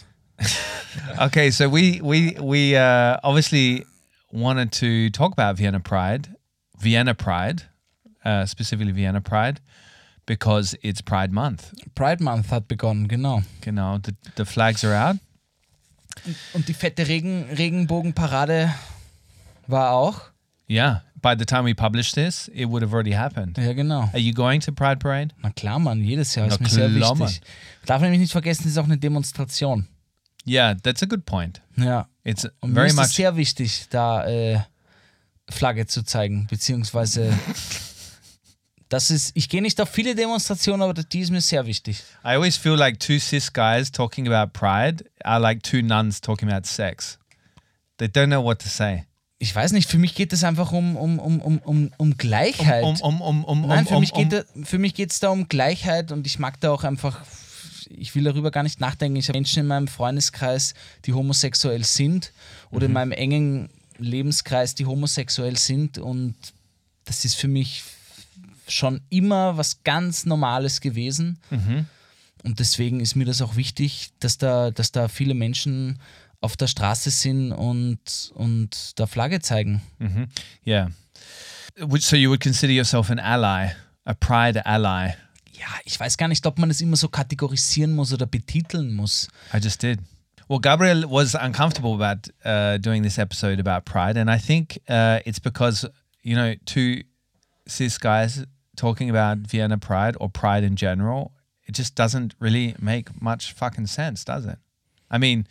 [1.20, 3.84] Okay, so we we we uh, obviously
[4.32, 6.34] wanted to talk about Vienna Pride,
[6.76, 7.62] Vienna Pride,
[8.24, 9.60] uh, specifically Vienna Pride,
[10.26, 11.72] because it's Pride Month.
[11.94, 13.44] Pride Month hat begonnen, genau.
[13.60, 15.18] Genau, the, the flags are out.
[16.52, 18.74] Und die fette Regen Regenbogenparade
[19.68, 20.22] war auch.
[20.68, 23.58] Yeah, by the time we publish this, it would have already happened.
[23.58, 24.08] Ja, genau.
[24.12, 25.34] Are you going to Pride Parade?
[25.42, 27.40] Na klar, Mann, jedes Jahr ist Na mir sehr klar, wichtig.
[27.84, 29.88] Darf nämlich nicht vergessen, es ist auch eine Demonstration.
[30.46, 31.60] Yeah, that's a good point.
[31.76, 32.06] Ja.
[32.22, 33.16] It's Und mir very ist es much.
[33.16, 34.60] sehr wichtig, da äh,
[35.50, 37.36] Flagge zu zeigen, beziehungsweise
[38.88, 42.04] das ist, ich gehe nicht auf viele Demonstrationen, aber die ist mir sehr wichtig.
[42.24, 46.48] I always feel like two cis guys talking about pride are like two nuns talking
[46.48, 47.18] about sex.
[47.98, 49.06] They don't know what to say.
[49.38, 52.84] Ich weiß nicht, für mich geht es einfach um, um, um, um, um, um Gleichheit.
[52.84, 54.12] Um, um, um, um, Nein, um, für um, mich
[54.94, 57.22] geht um, es da um Gleichheit und ich mag da auch einfach,
[57.90, 59.16] ich will darüber gar nicht nachdenken.
[59.16, 60.74] Ich habe Menschen in meinem Freundeskreis,
[61.04, 62.32] die homosexuell sind
[62.70, 63.68] oder in meinem engen
[63.98, 66.34] Lebenskreis, die homosexuell sind und
[67.04, 67.84] das ist für mich
[68.68, 71.38] schon immer was ganz Normales gewesen.
[72.42, 75.98] Und deswegen ist mir das auch wichtig, dass da, dass da viele Menschen
[76.40, 79.82] auf der Straße sind und, und da Flagge zeigen.
[80.66, 80.90] yeah.
[81.78, 83.72] Which, so you would consider yourself an ally,
[84.04, 85.14] a pride ally.
[85.52, 89.28] Ja, ich weiß gar nicht, ob man das immer so kategorisieren muss oder betiteln muss.
[89.52, 90.00] I just did.
[90.48, 95.20] Well, Gabriel was uncomfortable about uh, doing this episode about pride, and I think uh,
[95.24, 95.88] it's because
[96.22, 97.02] you know two
[97.66, 98.44] cis guys
[98.76, 101.32] talking about Vienna pride or pride in general.
[101.66, 104.58] It just doesn't really make much fucking sense, does it?
[105.10, 105.48] I mean,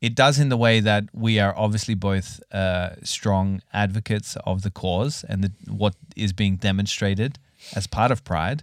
[0.00, 4.70] it does in the way that we are obviously both uh, strong advocates of the
[4.70, 7.38] cause and the, what is being demonstrated
[7.74, 8.62] as part of pride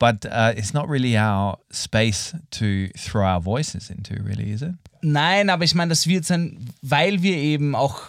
[0.00, 4.74] but uh, it's not really our space to throw our voices into, really, is it?
[5.02, 8.00] Nein, aber ich meine, das wird sein, weil wir eben auch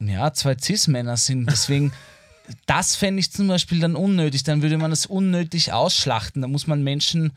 [0.00, 1.50] ja, zwei Cis-Männer sind.
[1.50, 1.92] Deswegen,
[2.66, 4.42] das fände ich zum Beispiel dann unnötig.
[4.42, 6.42] Dann würde man das unnötig ausschlachten.
[6.42, 7.32] Da muss man Menschen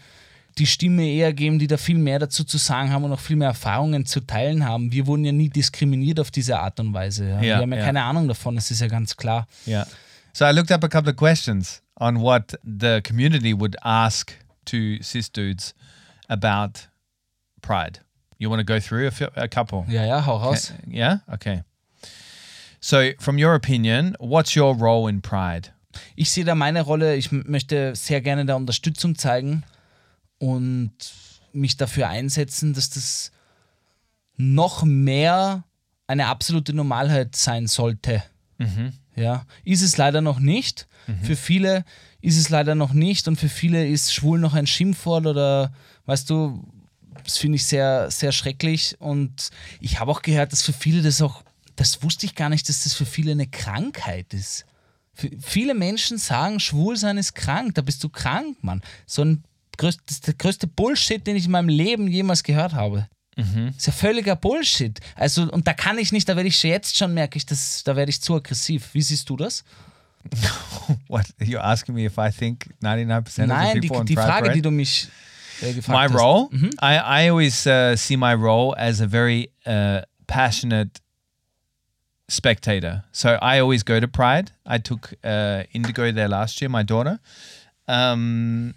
[0.57, 3.35] die Stimme eher geben, die da viel mehr dazu zu sagen haben und auch viel
[3.35, 4.91] mehr Erfahrungen zu teilen haben.
[4.91, 7.29] Wir wurden ja nie diskriminiert auf diese Art und Weise.
[7.29, 7.35] Ja.
[7.35, 7.85] Ja, wir haben ja, ja.
[7.85, 9.47] keine Ahnung davon, das ist ja ganz klar.
[9.67, 9.87] Yeah.
[10.33, 14.33] So I looked up a couple of questions on what the community would ask
[14.65, 15.73] to cis dudes
[16.27, 16.87] about
[17.61, 17.99] pride.
[18.37, 19.85] You want to go through a, few, a couple?
[19.87, 20.73] Ja, ja, hau raus.
[20.87, 21.19] Yeah?
[21.27, 21.63] Okay.
[22.79, 25.69] So, from your opinion, what's your role in pride?
[26.15, 29.63] Ich sehe da meine Rolle, ich möchte sehr gerne da Unterstützung zeigen
[30.39, 30.91] und
[31.53, 33.31] mich dafür einsetzen, dass das
[34.35, 35.63] noch mehr
[36.05, 38.23] eine absolute Normalheit sein sollte.
[39.15, 40.87] Ja, ist es leider noch nicht.
[41.23, 41.85] Für viele
[42.21, 45.73] ist es leider noch nicht und für viele ist schwul noch ein Schimpfwort oder
[46.05, 46.63] weißt du,
[47.23, 51.21] das finde ich sehr, sehr schrecklich und ich habe auch gehört, dass für viele das
[51.21, 51.43] auch,
[51.75, 54.65] das wusste ich gar nicht, dass das für viele eine Krankheit ist.
[55.13, 58.81] Für viele Menschen sagen, schwul sein ist krank, da bist du krank, Mann.
[59.05, 59.43] So ein
[59.77, 63.07] größ- das ist der größte Bullshit, den ich in meinem Leben jemals gehört habe.
[63.77, 64.99] ist ja völliger Bullshit.
[65.15, 67.95] Also, und da kann ich nicht, da werde ich jetzt schon, merke ich, dass, da
[67.95, 68.89] werde ich zu aggressiv.
[68.93, 69.63] Wie siehst du das?
[71.07, 74.27] What you're asking me if I think 99% of the Nein, die, people die Pride
[74.27, 75.07] Frage, Parade- die du mich
[75.61, 76.19] äh, gefragt my hast.
[76.21, 76.49] role
[76.81, 80.99] I, I always uh, see my role as a very uh, passionate
[82.29, 86.83] spectator so i always go to pride i took uh, indigo there last year my
[86.83, 87.19] daughter
[87.87, 88.73] um,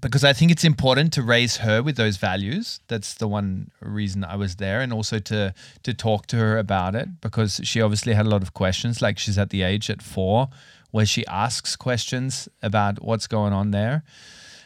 [0.00, 2.80] because i think it's important to raise her with those values.
[2.88, 6.94] That's the one reason i was there and also to to talk to her about
[6.94, 10.02] it because she obviously had a lot of questions like she's at the age at
[10.02, 10.48] four
[10.92, 14.04] where she asks questions about what's going on there.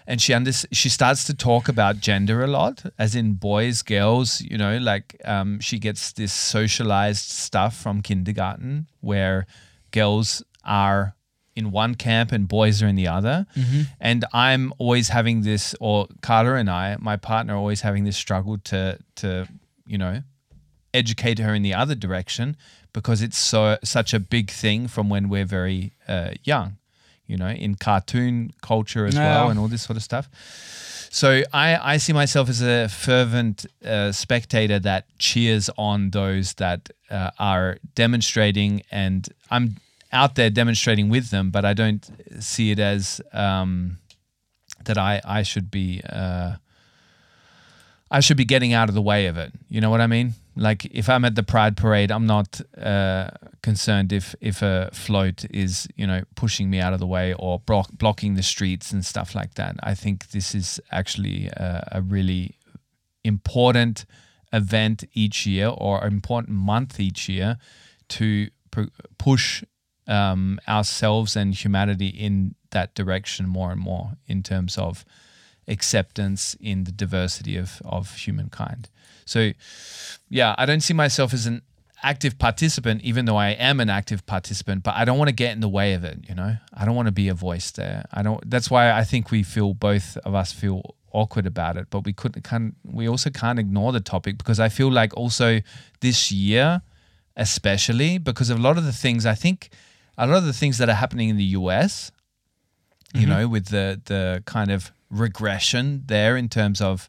[0.08, 4.40] And she under- she starts to talk about gender a lot as in boys girls
[4.40, 9.46] you know like um, she gets this socialized stuff from kindergarten where
[9.90, 11.16] girls are
[11.56, 13.46] in one camp and boys are in the other.
[14.00, 18.16] And i'm always having this or carter and i my partner are always having this
[18.16, 19.48] struggle to to
[19.86, 20.22] you know
[20.94, 22.56] educate her in the other direction
[22.92, 26.76] because it's so such a big thing from when we're very uh, young
[27.26, 30.28] you know in cartoon culture as well and all this sort of stuff.
[31.10, 36.90] So i i see myself as a fervent uh, spectator that cheers on those that
[37.10, 39.76] uh, are demonstrating and i'm
[40.16, 42.10] out there demonstrating with them but i don't
[42.40, 43.98] see it as um,
[44.84, 46.56] that i i should be uh,
[48.10, 49.52] I should be getting out of the way of it.
[49.68, 50.34] You know what I mean?
[50.54, 53.30] Like if I'm at the Pride Parade, I'm not uh,
[53.62, 57.58] concerned if if a float is you know pushing me out of the way or
[57.58, 59.76] block, blocking the streets and stuff like that.
[59.82, 62.56] I think this is actually a, a really
[63.24, 64.06] important
[64.52, 67.58] event each year or important month each year
[68.08, 68.48] to
[69.18, 69.64] push
[70.06, 75.04] um, ourselves and humanity in that direction more and more in terms of
[75.68, 78.88] acceptance in the diversity of, of humankind.
[79.24, 79.52] So,
[80.28, 81.62] yeah, I don't see myself as an
[82.02, 85.52] active participant, even though I am an active participant, but I don't want to get
[85.52, 86.56] in the way of it, you know?
[86.72, 88.04] I don't want to be a voice there.
[88.12, 91.88] I don't, that's why I think we feel, both of us feel awkward about it,
[91.90, 95.60] but we couldn't, can't, we also can't ignore the topic because I feel like also
[96.00, 96.82] this year,
[97.36, 99.70] especially because of a lot of the things, I think
[100.18, 102.10] a lot of the things that are happening in the US,
[103.14, 107.08] you know, with the the kind of regression there in terms of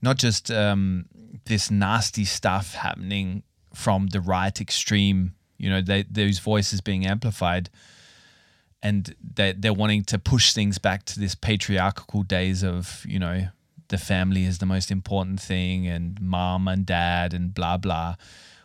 [0.00, 1.06] not just um,
[1.44, 3.42] this nasty stuff happening
[3.74, 7.68] from the right extreme You know, they, those voices being amplified,
[8.80, 13.48] and they they're wanting to push things back to this patriarchal days of you know
[13.88, 18.14] the family is the most important thing and mom and dad and blah blah,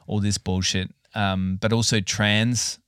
[0.05, 0.91] all this bullshit.
[1.15, 2.80] Um, but also trans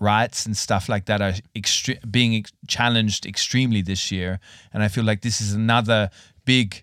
[0.00, 4.40] rights and stuff like that are extre- being ex- challenged extremely this year,
[4.72, 6.10] and I feel like this is another
[6.44, 6.82] big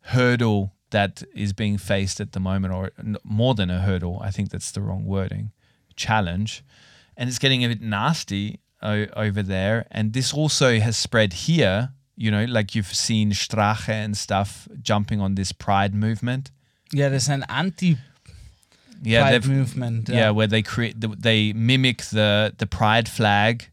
[0.00, 2.90] hurdle that is being faced at the moment, or
[3.22, 4.20] more than a hurdle.
[4.22, 5.52] I think that's the wrong wording.
[5.96, 6.64] Challenge,
[7.16, 9.86] and it's getting a bit nasty o- over there.
[9.90, 11.90] And this also has spread here.
[12.16, 16.50] You know, like you've seen Strache and stuff jumping on this pride movement.
[16.92, 18.09] Yeah, das an Anti-Pride
[19.02, 20.08] Yeah, they've Movement.
[20.08, 23.68] yeah, where they create they mimic the the pride flag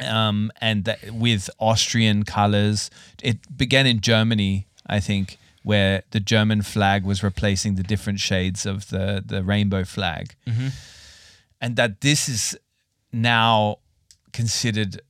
[0.00, 2.90] um and that with austrian colors
[3.22, 8.64] it began in germany i think where the german flag was replacing the different shades
[8.66, 10.34] of the the rainbow flag
[11.60, 12.56] and that this is
[13.12, 13.76] now
[14.32, 15.00] considered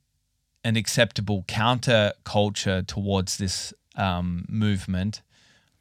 [0.64, 5.22] an acceptable counter culture towards this um, movement.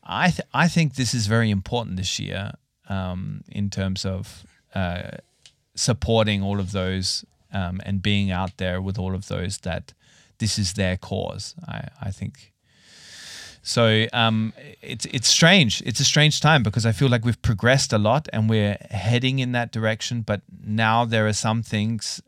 [0.03, 2.53] I th- I think this is very important this year
[2.91, 5.17] um, in terms of uh,
[5.75, 9.93] supporting all of those um, and being out there with all of those that
[10.37, 11.55] this is their cause.
[11.67, 12.51] I I think.
[13.63, 15.81] So um, it's it's strange.
[15.85, 19.39] It's a strange time because I feel like we've progressed a lot and we're heading
[19.39, 20.23] in that direction.
[20.23, 22.21] But now there are some things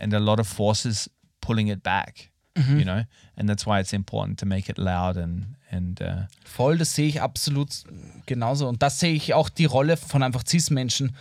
[0.00, 1.08] and a lot of forces
[1.40, 2.30] pulling it back.
[2.78, 3.04] You know,
[3.36, 7.08] and that's why it's important to make it loud and and uh, Voll, das sehe
[7.08, 7.84] ich absolut
[8.26, 8.68] genauso.
[8.68, 11.14] Und das sehe ich auch die Rolle von einfach Cis-Menschen,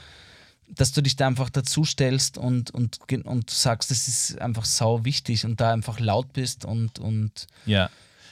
[0.68, 5.06] dass du dich da einfach dazu stellst und, und, und sagst, das ist einfach sau
[5.06, 7.90] wichtig und da einfach laut bist und, und yeah.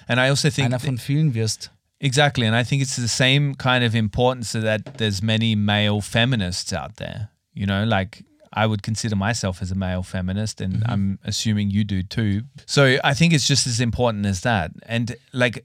[0.07, 1.71] And I also think einer von vielen wirst.
[1.99, 6.73] Exactly, and I think it's the same kind of importance that there's many male feminists
[6.73, 7.29] out there.
[7.53, 11.85] You know, like I would consider myself as a male feminist, and I'm assuming you
[11.85, 12.43] do too.
[12.65, 14.71] So I think it's just as important as that.
[14.85, 15.63] And like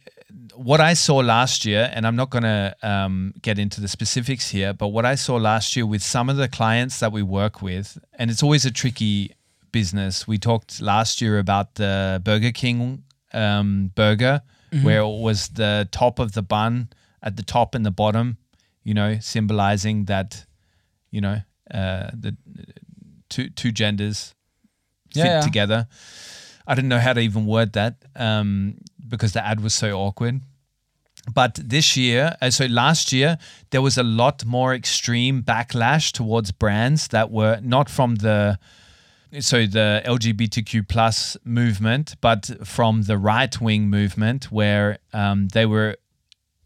[0.59, 4.51] what I saw last year, and I'm not going to um, get into the specifics
[4.51, 7.63] here, but what I saw last year with some of the clients that we work
[7.63, 9.35] with, and it's always a tricky
[9.73, 10.27] business.
[10.27, 14.43] We talked last year about the Burger King um, burger,
[14.83, 16.89] where it was the top of the bun
[17.23, 18.37] at the top and the bottom,
[18.85, 20.45] you know, symbolizing that,
[21.11, 21.41] you know,
[21.73, 22.37] uh, the
[23.29, 24.35] two two genders
[25.15, 25.41] fit Yeah, yeah.
[25.41, 25.87] together.
[26.67, 28.77] I didn't know how to even word that um,
[29.09, 30.41] because the ad was so awkward.
[31.33, 33.39] But this year, uh, so last year,
[33.71, 38.59] there was a lot more extreme backlash towards brands that were not from the
[39.41, 45.97] so the LGBTQ plus movement, but from the right wing movement, where um, they were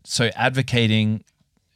[0.05, 1.25] so advocating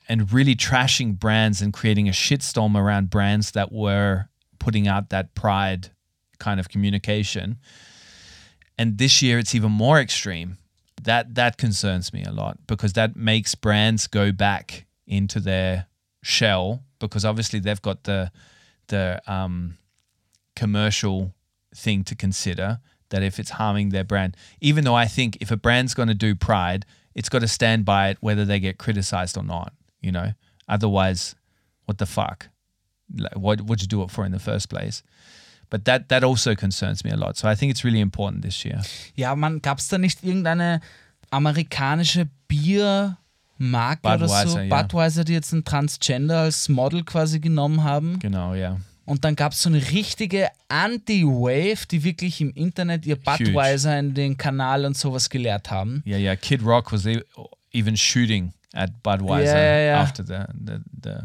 [0.08, 4.28] and really trashing brands and creating a shitstorm around brands that were
[4.60, 5.90] putting out that pride
[6.38, 7.58] kind of communication.
[8.78, 10.58] And this year, it's even more extreme.
[11.02, 15.86] That that concerns me a lot because that makes brands go back into their
[16.22, 18.32] shell because obviously they've got the
[18.88, 19.76] the um,
[20.54, 21.34] commercial
[21.74, 25.56] thing to consider that if it's harming their brand, even though I think if a
[25.56, 29.36] brand's going to do pride, it's got to stand by it whether they get criticized
[29.36, 30.32] or not, you know?
[30.68, 31.34] Otherwise,
[31.84, 32.48] what the fuck?
[33.16, 35.02] Like, what would you do it for in the first place?
[35.70, 37.36] But that that also concerns me a lot.
[37.36, 38.82] So I think it's really important this year.
[39.14, 40.80] Ja, man, gab es da nicht irgendeine
[41.30, 43.18] amerikanische Biermarke
[44.02, 44.34] oder so?
[44.34, 44.82] Budweiser, ja.
[44.82, 48.18] Budweiser, die jetzt einen Transgender als Model quasi genommen haben.
[48.20, 48.80] Genau, yeah.
[49.06, 54.14] Und dann gab es so eine richtige Anti-Wave, die wirklich im Internet ihr Budweiser in
[54.14, 56.02] den Kanal und sowas gelehrt haben.
[56.04, 56.36] Yeah, yeah.
[56.36, 57.22] Kid Rock was e-
[57.72, 60.02] even shooting at Budweiser yeah, yeah.
[60.02, 61.18] after the, the the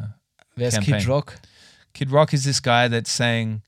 [0.55, 0.81] Wer ist.
[0.81, 1.39] Kid Rock?
[1.93, 3.61] Kid Rock is this guy that's saying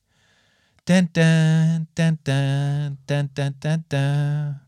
[0.86, 4.60] dun dun dun dun dun dun dun dun.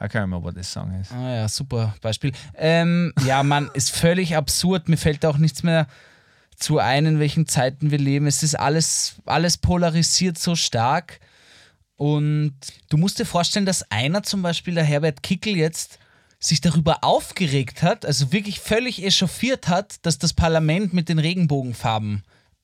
[0.00, 1.10] I can't remember what this song is.
[1.12, 2.32] Ah ja, super Beispiel.
[2.56, 4.88] Ähm, ja, man, ist völlig absurd.
[4.88, 5.86] Mir fällt auch nichts mehr
[6.56, 8.26] zu ein, in welchen Zeiten wir leben.
[8.26, 11.20] Es ist alles, alles polarisiert so stark.
[11.96, 12.54] Und
[12.88, 15.98] du musst dir vorstellen, dass einer zum Beispiel, der Herbert Kickel, jetzt
[16.40, 22.22] sich darüber aufgeregt hat, also wirklich völlig echauffiert hat, dass das Parlament mit den Regenbogenfarben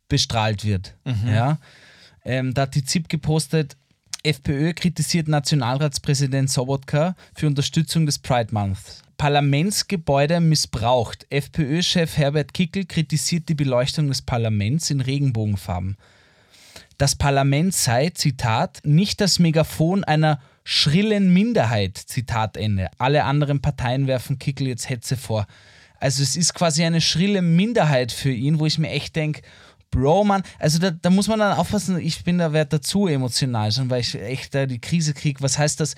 [0.08, 0.94] bestrahlt wird.
[1.26, 1.58] Ja?
[2.24, 3.76] Ähm, da hat die ZIP gepostet,
[4.22, 9.02] FPÖ kritisiert Nationalratspräsident Sobotka für Unterstützung des Pride Months.
[9.16, 11.26] Parlamentsgebäude missbraucht.
[11.30, 15.96] FPÖ-Chef Herbert Kickel kritisiert die Beleuchtung des Parlaments in Regenbogenfarben.
[16.98, 22.90] Das Parlament sei, Zitat, nicht das Megafon einer schrillen Minderheit, Zitat Ende.
[22.98, 25.46] Alle anderen Parteien werfen Kickel jetzt Hetze vor.
[25.98, 29.42] Also es ist quasi eine schrille Minderheit für ihn, wo ich mir echt denke,
[29.90, 33.72] Bro, Mann, also da, da muss man dann aufpassen, ich bin da werd dazu emotional,
[33.72, 35.42] schon weil ich echt da die Krise kriege.
[35.42, 35.94] Was heißt das?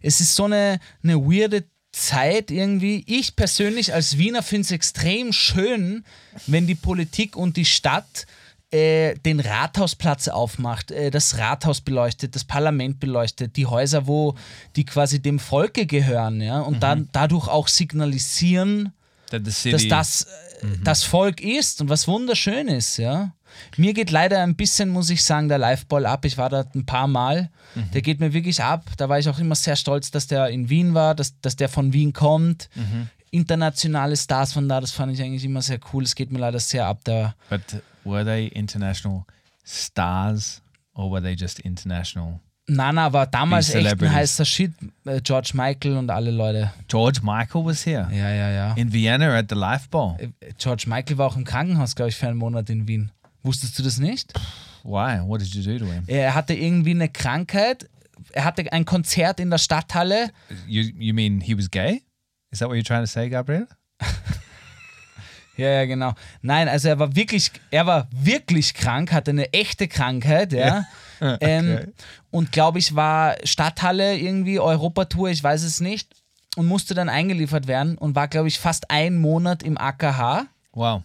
[0.00, 3.04] Es ist so eine, eine weirde Zeit irgendwie.
[3.06, 6.04] Ich persönlich als Wiener finde es extrem schön,
[6.46, 8.26] wenn die Politik und die Stadt
[8.70, 14.34] äh, den Rathausplatz aufmacht, äh, das Rathaus beleuchtet, das Parlament beleuchtet, die Häuser, wo
[14.76, 18.92] die quasi dem Volke gehören, ja, und dann dadurch auch signalisieren,
[19.30, 23.32] dass das äh, das Volk ist und was wunderschön ist, ja.
[23.76, 26.24] Mir geht leider ein bisschen, muss ich sagen, der Liveball ab.
[26.24, 27.50] Ich war da ein paar Mal.
[27.92, 28.84] Der geht mir wirklich ab.
[28.96, 31.68] Da war ich auch immer sehr stolz, dass der in Wien war, dass, dass der
[31.68, 32.68] von Wien kommt.
[33.30, 36.04] Internationale Stars von da, das fand ich eigentlich immer sehr cool.
[36.04, 37.00] Es geht mir leider sehr ab.
[37.04, 37.60] Da but
[38.04, 39.24] were they international
[39.64, 40.62] stars
[40.94, 42.40] or were they just international?
[42.68, 44.72] Nana war damals echt ein heißer Shit.
[45.04, 46.70] Äh, George Michael und alle Leute.
[46.86, 48.74] George Michael was here Ja, ja, ja.
[48.74, 50.16] in Vienna at the Life Bowl.
[50.18, 53.10] Äh, George Michael war auch im Krankenhaus, glaube ich, für einen Monat in Wien.
[53.42, 54.32] Wusstest du das nicht?
[54.84, 55.20] Why?
[55.26, 56.04] What did you do to him?
[56.06, 57.88] Er hatte irgendwie eine Krankheit.
[58.32, 60.30] Er hatte ein Konzert in der Stadthalle.
[60.66, 62.02] You you mean he was gay?
[62.50, 63.66] Is that what you're trying to say, Gabriel?
[65.56, 66.12] Ja, ja, genau.
[66.40, 70.84] Nein, also er war wirklich, er war wirklich krank, hatte eine echte Krankheit, ja.
[71.40, 71.92] ähm,
[72.30, 76.08] und glaube ich, war Stadthalle irgendwie, Europatour, ich weiß es nicht.
[76.56, 80.46] Und musste dann eingeliefert werden und war, glaube ich, fast einen Monat im AKH.
[80.72, 81.02] Wow.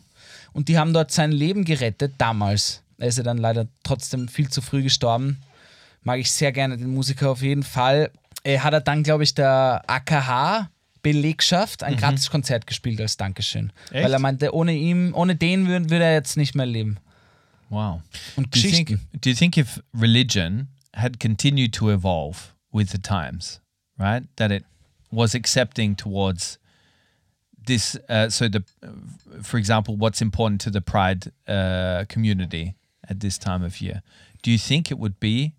[0.51, 2.82] Und die haben dort sein Leben gerettet, damals.
[2.97, 5.41] Er ist ja dann leider trotzdem viel zu früh gestorben.
[6.03, 8.11] Mag ich sehr gerne den Musiker auf jeden Fall.
[8.43, 13.72] Er hat er dann, glaube ich, der AKH-Belegschaft ein Gratiskonzert gespielt als Dankeschön.
[13.91, 14.05] Echt?
[14.05, 16.97] Weil er meinte, ohne ihm, ohne den würde würd er jetzt nicht mehr leben.
[17.74, 18.01] Wow.
[18.36, 23.59] Do you think do you think if religion had continued to evolve with the times,
[23.97, 24.24] right?
[24.36, 24.63] That it
[25.11, 26.57] was accepting towards
[27.65, 28.63] this uh, so the
[29.41, 32.76] for example what's important to the pride uh, community
[33.09, 34.01] at this time of year
[34.41, 35.53] do you think it would be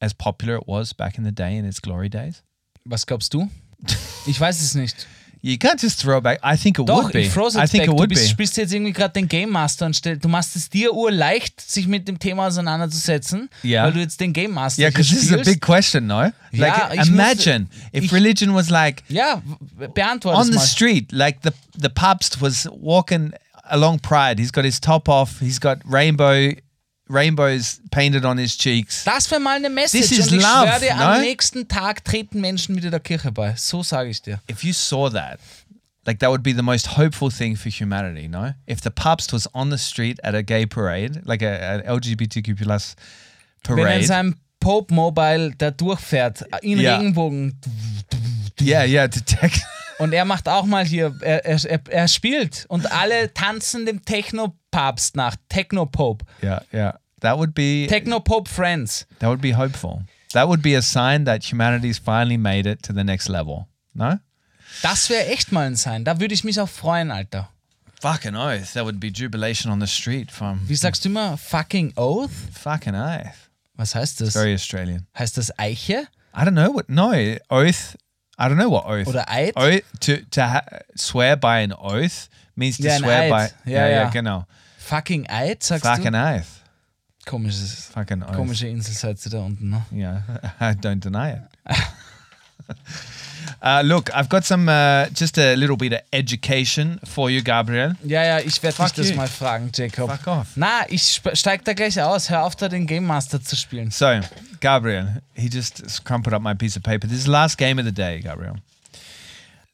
[0.00, 2.42] as popular it was back in the day in its glory days
[2.84, 3.50] Was glaubst du?
[4.26, 5.06] Ich weiß es nicht.
[5.42, 7.88] you can't just throw back i think it Doch, would be ich i think it
[7.88, 10.54] Du would bist, be spielst jetzt irgendwie gerade den Game Master und stell, du machst
[10.56, 13.84] es dir urleicht, sich mit dem Thema auseinanderzusetzen, Ja.
[13.84, 16.32] weil du jetzt den Game Master yeah because this is a big question no like
[16.52, 19.42] Ja, imagine musste- if ich- religion was like Ja,
[20.24, 20.60] on the mal.
[20.66, 23.32] street, like the the Papst was walking
[23.70, 24.38] along Pride.
[24.40, 25.38] He's got his top off.
[25.40, 26.52] He's got rainbow
[27.10, 29.04] rainbows painted on his cheeks.
[29.04, 30.08] Das wäre mal eine Message.
[30.08, 31.04] This is und ich love, schwöre no?
[31.04, 33.54] am nächsten Tag treten Menschen wieder der Kirche bei.
[33.56, 34.40] So sage ich dir.
[34.50, 35.40] If you saw that,
[36.06, 38.28] like that would be the most hopeful thing for humanity.
[38.28, 41.82] No, if the Papst was on the street at a gay parade, like a, an
[41.82, 42.94] LGBTQ plus
[43.62, 43.84] parade.
[43.84, 46.96] Wenn er in seinem Pope Mobile da durchfährt, in Ja.
[46.96, 47.58] Regenbogen,
[48.60, 49.62] yeah, yeah, to text.
[50.00, 55.16] Und er macht auch mal hier, er, er, er, spielt und alle tanzen dem Techno-Papst
[55.16, 56.24] nach, Techno-Pope.
[56.42, 56.98] yeah, yeah.
[57.20, 59.06] That would be Techno-Pope Friends.
[59.18, 60.02] that would be hopeful.
[60.32, 63.66] That would be a sign that humanity's finally made it to the next level.
[63.94, 64.18] No.
[64.82, 66.04] Das wäre echt mal ein Sein.
[66.04, 67.50] Da würde ich mich auch freuen, Alter.
[68.00, 68.72] Fucking oath.
[68.72, 71.36] That would be jubilation on the street from Wie sagst du immer?
[71.36, 72.30] Fucking Oath?
[72.54, 73.50] fucking oath.
[73.74, 74.32] Was heißt das?
[74.32, 75.06] Very Australian.
[75.18, 76.06] Heißt das Eiche?
[76.34, 76.88] I don't know what.
[76.88, 77.12] No
[77.50, 77.98] oath.
[78.42, 79.06] I don't know what oath.
[79.06, 79.52] Oder Eid?
[79.56, 80.62] Oath to to
[80.96, 83.30] swear by an oath means to Ja, swear Eid.
[83.30, 83.48] by.
[83.70, 83.88] Ja, ja.
[83.88, 84.46] yeah, genau.
[84.78, 86.18] Fucking Eid, sagst Fucking du?
[86.18, 86.62] oath.
[87.26, 88.32] Komisches, Fucking oath.
[88.34, 89.84] komische Insel seid ihr da unten, ne?
[89.92, 90.22] Yeah,
[90.60, 91.42] I don't deny it.
[93.62, 97.94] uh, look, I've got some uh, just a little bit of education for you, Gabriel.
[98.04, 99.16] Ja, ja, ich werde dich das you.
[99.16, 100.10] mal fragen, Jacob.
[100.10, 100.46] Fuck off.
[100.56, 102.30] Na, ich steig da gleich aus.
[102.30, 103.90] Hör auf, da den Game Master zu spielen.
[103.90, 104.20] So,
[104.60, 107.06] Gabriel, he just crumpled up my piece of paper.
[107.08, 108.56] This is the last game of the day, Gabriel.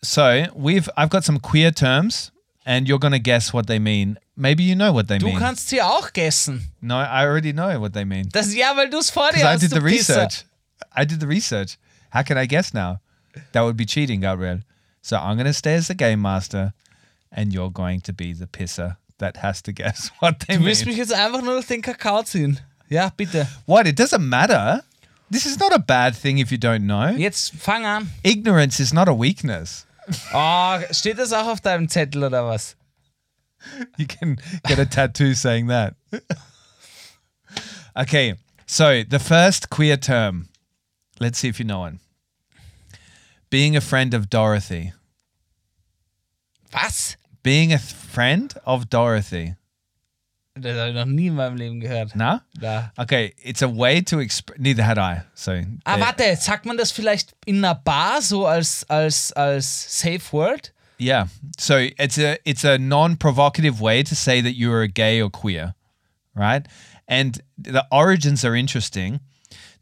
[0.03, 2.31] So we've I've got some queer terms,
[2.64, 4.18] and you're gonna guess what they mean.
[4.37, 5.39] Maybe you know what they Du mean.
[5.39, 6.70] kannst sie auch gessen.
[6.83, 9.57] No, I already know what they mean Das, ja, weil du es vor dir because
[9.57, 10.45] I did the research.
[10.95, 11.79] I did the research.
[12.12, 12.99] How can I guess now?
[13.53, 14.61] That would be cheating, Gabriel.
[15.03, 16.72] So I'm gonna stay as the game master,
[17.30, 20.66] and you're going to be the pisser that has to guess what they Du mean.
[20.66, 22.59] willst mich jetzt einfach nur den Kakao ziehen.
[22.89, 23.47] Ja, bitte.
[23.66, 23.87] What?
[23.87, 24.82] It doesn't matter.
[25.30, 27.09] This is not a bad thing if you don't know.
[27.16, 28.11] Jetzt fang an.
[28.22, 29.84] Ignorance is not a weakness.
[30.32, 32.76] Oh, steht das auch auf deinem Zettel oder was?
[33.97, 34.37] You can
[34.68, 35.95] get a tattoo saying that.
[37.97, 38.34] okay,
[38.66, 40.49] so the first queer term.
[41.18, 41.95] Let's see if you know it.
[43.51, 44.92] Being a friend of Dorothy.
[46.72, 47.16] Was?
[47.42, 49.55] Being a friend of Dorothy.
[50.59, 52.16] Das habe ich noch nie in meinem Leben gehört.
[52.16, 52.40] No?
[52.59, 52.90] Da.
[52.99, 54.59] Okay, it's a way to express.
[54.59, 55.22] Neither had I.
[55.34, 55.62] So.
[55.84, 60.32] Ah, there- warte, sagt man das vielleicht in einer Bar so als, als, als Safe
[60.32, 60.72] Word?
[60.99, 61.26] Yeah.
[61.59, 65.28] So it's a it's a non-provocative way to say that you are a gay or
[65.30, 65.74] queer.
[66.34, 66.66] right?
[67.07, 69.20] And the origins are interesting.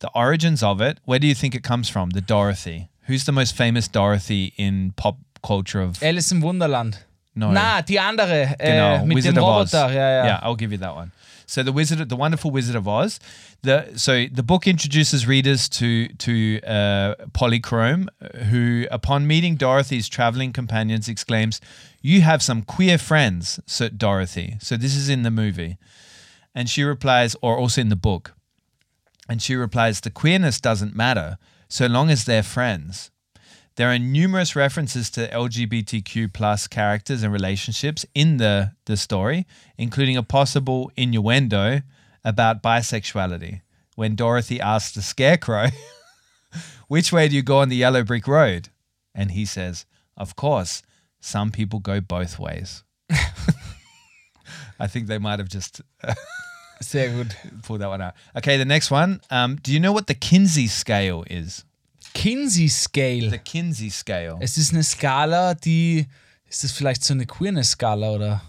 [0.00, 2.10] The origins of it, where do you think it comes from?
[2.10, 2.88] The Dorothy.
[3.06, 6.98] Who's the most famous Dorothy in pop culture of Alice in Wonderland.
[7.36, 7.50] No.
[7.50, 8.56] Na, die andere.
[8.58, 9.74] Äh, Genau, mit Wizard dem of Oz.
[9.74, 9.92] Roboter.
[9.94, 10.24] Ja, ja.
[10.24, 11.10] Yeah, I'll give you that one.
[11.46, 13.18] So the wizard, of the wonderful Wizard of Oz.
[13.62, 18.08] The so the book introduces readers to to uh, Polychrome,
[18.50, 21.60] who, upon meeting Dorothy's traveling companions, exclaims,
[22.00, 25.76] "You have some queer friends, Sir Dorothy." So this is in the movie,
[26.54, 28.34] and she replies, or also in the book,
[29.28, 31.36] and she replies, "The queerness doesn't matter
[31.74, 33.10] so long as they're friends."
[33.76, 39.46] There are numerous references to LGBTQ plus characters and relationships in the, the story,
[39.76, 41.80] including a possible innuendo
[42.24, 43.62] about bisexuality
[43.96, 45.66] when Dorothy asks the scarecrow,
[46.88, 48.68] Which way do you go on the yellow brick road?
[49.12, 50.82] And he says, Of course,
[51.20, 52.84] some people go both ways.
[54.78, 55.80] I think they might have just
[56.80, 57.36] Sehr gut.
[57.62, 58.14] pulled that one out.
[58.36, 59.20] Okay, the next one.
[59.30, 61.64] Um, do you know what the Kinsey scale is?
[62.14, 63.30] Kinsey Scale.
[63.30, 64.38] The Kinsey scale.
[64.40, 66.06] Es ist eine Skala, die.
[66.48, 68.42] Ist das vielleicht so eine Queerness-Skala oder?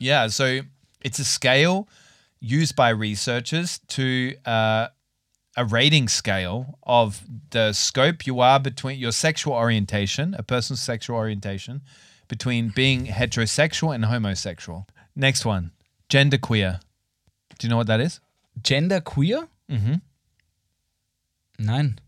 [0.00, 0.62] Yeah, so
[1.02, 1.86] it's a scale
[2.40, 4.88] used by researchers to uh,
[5.56, 11.16] a rating scale of the scope you are between your sexual orientation, a person's sexual
[11.16, 11.82] orientation,
[12.26, 14.88] between being heterosexual and homosexual.
[15.14, 15.70] Next one,
[16.08, 16.80] genderqueer.
[17.60, 18.20] Do you know what that is?
[18.62, 19.46] Gender queer?
[19.68, 20.00] Mhm.
[21.58, 21.98] Nein.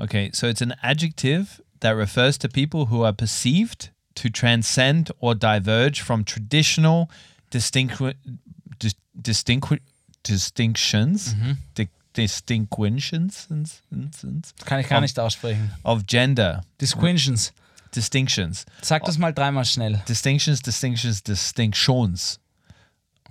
[0.00, 5.34] Okay, so it's an adjective that refers to people who are perceived to transcend or
[5.34, 7.10] diverge from traditional
[7.50, 8.14] distinqui-
[8.78, 9.80] dis- distinqui-
[10.22, 11.34] distinctions,
[11.74, 13.46] di- distinctions
[14.64, 15.70] Kann ich gar nicht aussprechen.
[15.84, 16.62] of gender.
[16.80, 17.52] Disquintions.
[17.94, 18.64] Distinctions.
[18.82, 20.02] Sag das mal dreimal schnell.
[20.08, 22.38] Distinctions, distinctions, distinctions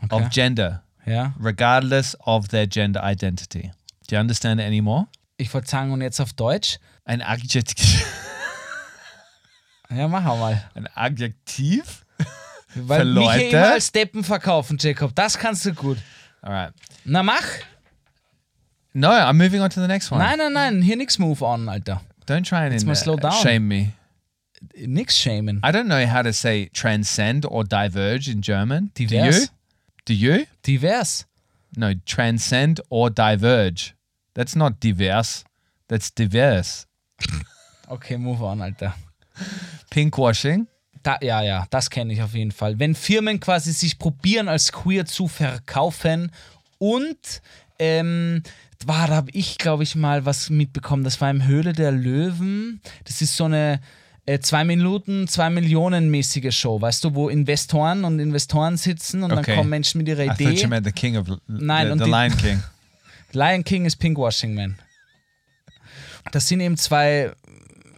[0.04, 0.16] Okay.
[0.16, 1.34] of gender, Ja.
[1.40, 3.72] regardless of their gender identity.
[4.08, 5.08] Do you understand it anymore?
[5.38, 6.78] Ich wollte sagen, und jetzt auf Deutsch?
[7.06, 8.06] Ein Adjektiv.
[9.90, 10.62] Ja, mach mal.
[10.76, 12.06] Ein Adjektiv?
[12.76, 13.58] Weil Für mich hier Leute?
[13.58, 15.16] immer als Deppen verkaufen, Jacob.
[15.16, 15.98] Das kannst du gut.
[16.42, 16.74] All right.
[17.06, 17.42] Na, mach.
[18.94, 20.20] No, I'm moving on to the next one.
[20.22, 20.82] Nein, nein, nein.
[20.82, 22.02] Hier nix Move on, Alter.
[22.28, 23.32] Don't try and Jetzt mal uh, slow down.
[23.32, 23.94] shame me.
[24.76, 25.60] Nix shamen.
[25.64, 28.92] I don't know how to say transcend or diverge in German.
[28.96, 29.32] Do you?
[30.08, 30.46] Do you?
[30.64, 31.26] Divers.
[31.76, 33.94] No, transcend or diverge.
[34.34, 35.44] That's not divers.
[35.88, 36.86] That's diverse.
[37.90, 38.94] Okay, move on, Alter.
[39.90, 40.68] Pinkwashing.
[41.04, 42.78] Da, ja, ja, das kenne ich auf jeden Fall.
[42.80, 46.34] Wenn Firmen quasi sich probieren, als queer zu verkaufen
[46.80, 47.42] und
[47.80, 48.44] ähm,
[48.86, 51.06] war, da habe ich, glaube ich, mal was mitbekommen.
[51.06, 52.82] Das war im Höhle der Löwen.
[53.06, 53.80] Das ist so eine
[54.28, 59.32] äh, zwei Minuten, zwei Millionen mäßige Show, weißt du, wo Investoren und Investoren sitzen und
[59.32, 59.42] Okay.
[59.46, 60.62] dann kommen Menschen mit ihrer I thought Idee.
[60.62, 62.62] you meant the king of Nein, the, und the Lion King.
[63.32, 64.78] Lion King ist Pinkwashing Man.
[66.32, 67.32] Da sind eben zwei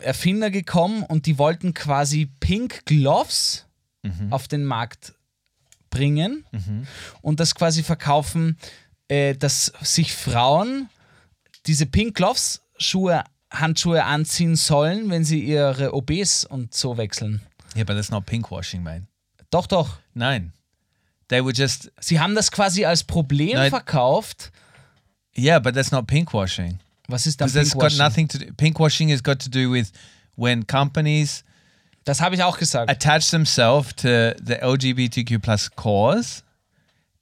[0.01, 3.65] Erfinder gekommen und die wollten quasi Pink Gloves
[4.29, 5.13] auf den Markt
[5.89, 6.45] bringen
[7.21, 8.57] und das quasi verkaufen,
[9.09, 10.87] äh, dass sich Frauen
[11.65, 17.41] diese Pink Gloves Schuhe, Handschuhe anziehen sollen, wenn sie ihre OBs und so wechseln.
[17.75, 19.07] Yeah, but that's not pinkwashing, man.
[19.51, 19.97] Doch, doch.
[20.13, 20.53] Nine.
[21.29, 23.69] They were just Sie haben das quasi als Problem Nein.
[23.69, 24.51] verkauft.
[25.37, 26.79] yeah, but that's not pinkwashing.
[27.07, 27.97] Was ist dann that's got Pinkwashing?
[27.97, 28.45] nothing to do.
[28.53, 29.91] Pinkwashing has got to do with
[30.35, 31.43] when companies
[32.05, 32.89] Das habe ich auch gesagt.
[32.89, 36.43] attach themselves to the LGBTQ plus cause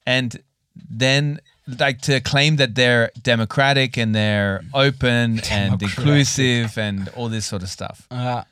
[0.05, 0.39] and
[0.75, 7.45] then like to claim that they're democratic and they're open and inclusive and all this
[7.45, 8.07] sort of stuff.
[8.11, 8.43] Ja.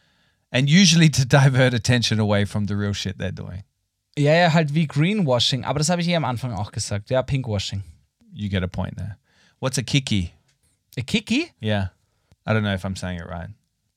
[0.52, 3.64] And usually to divert attention away from the real shit they're doing.
[4.18, 5.66] Ja, ja, halt wie Greenwashing.
[5.66, 7.10] Aber das habe ich eh am Anfang auch gesagt.
[7.10, 7.84] Ja, Pinkwashing.
[8.34, 9.18] You get a point there.
[9.60, 10.34] What's a kiki?
[10.98, 11.52] A Kiki?
[11.60, 11.88] Yeah.
[12.46, 13.50] I don't know if I'm saying it right.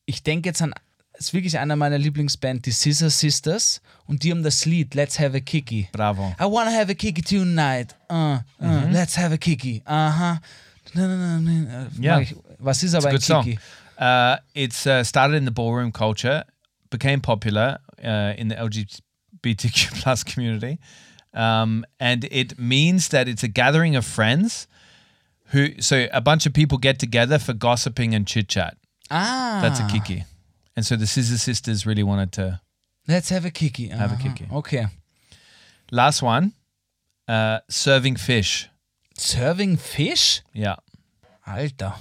[0.07, 0.75] Ich denke jetzt an,
[1.19, 3.81] ist wirklich einer meiner Lieblingsband, die Scissor Sisters.
[4.07, 5.89] Und die haben das Lied Let's Have a Kiki.
[5.93, 6.35] Bravo.
[6.41, 7.95] I wanna have a Kiki tonight.
[8.11, 9.83] Uh, uh, Let's have a Kiki.
[9.85, 10.41] Aha.
[10.95, 12.16] Ja.
[12.16, 13.45] Mag ich- Was ist aber ein Good song.
[13.45, 13.59] Kiki?
[14.01, 16.45] Uh, it's uh, started in the ballroom culture,
[16.91, 20.79] became popular uh, in the LGBTQ plus community,
[21.35, 24.69] um, and it means that it's a gathering of friends
[25.53, 25.81] who.
[25.81, 28.77] So a bunch of people get together for gossiping and chit chat.
[29.11, 29.59] Ah.
[29.62, 30.25] That's a kiki,
[30.79, 32.61] and so the Scissor Sisters really wanted to.
[33.09, 33.89] Let's have a Kiki.
[33.89, 34.22] Have a Aha.
[34.22, 34.47] Kiki.
[34.53, 34.87] Okay.
[35.91, 36.53] Last one,
[37.26, 38.68] uh, serving fish.
[39.16, 40.43] Serving Fish?
[40.55, 40.76] Yeah.
[41.45, 41.95] Alter.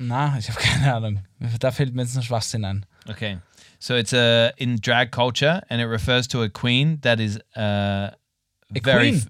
[0.00, 1.18] Na, ich habe keine Ahnung.
[1.60, 2.84] Da fällt mir jetzt nur Schwachsinn ein.
[3.08, 3.38] Okay.
[3.78, 8.10] So it's uh, in drag culture, and it refers to a queen that is uh,
[8.74, 9.14] A very queen?
[9.16, 9.28] f-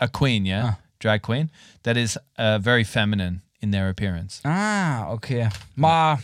[0.00, 1.50] a queen, yeah, drag queen
[1.82, 4.40] that is uh, very feminine in their appearance.
[4.44, 5.50] Ah, okay.
[5.76, 6.16] Ma,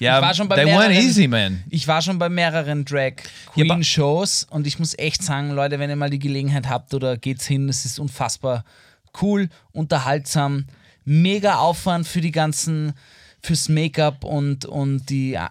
[0.00, 1.62] Yeah, war schon bei they mehreren- easy, man.
[1.70, 3.12] ich war schon bei mehreren Drag
[3.54, 6.94] Ja, Queen Shows und ich muss echt sagen, Leute, wenn ihr mal die Gelegenheit habt
[6.94, 8.64] oder geht's hin, es ist unfassbar
[9.22, 10.66] cool, unterhaltsam,
[11.04, 12.92] mega Aufwand für die ganzen,
[13.42, 15.48] fürs Make-up und, und die äh,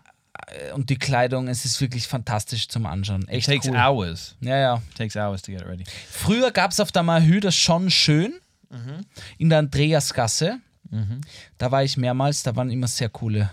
[0.73, 3.23] und die Kleidung, es ist wirklich fantastisch zum Anschauen.
[3.23, 3.75] It Echt takes cool.
[3.75, 4.35] hours.
[4.39, 4.75] Ja, ja.
[4.91, 5.83] It takes hours to get it ready.
[6.09, 8.33] Früher gab es auf der Mahü das schon schön
[9.37, 10.59] in der Andreasgasse.
[11.57, 13.49] Da war ich mehrmals, da waren immer sehr coole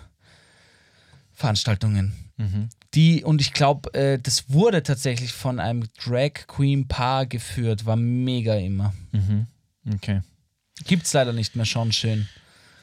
[1.45, 2.15] Veranstaltungen.
[2.95, 7.97] Die, und ich glaube, äh, das wurde tatsächlich von einem Drag Queen Paar geführt, war
[7.97, 8.95] mega immer.
[9.95, 10.23] Okay.
[10.87, 12.27] Gibt's leider nicht mehr schon schön.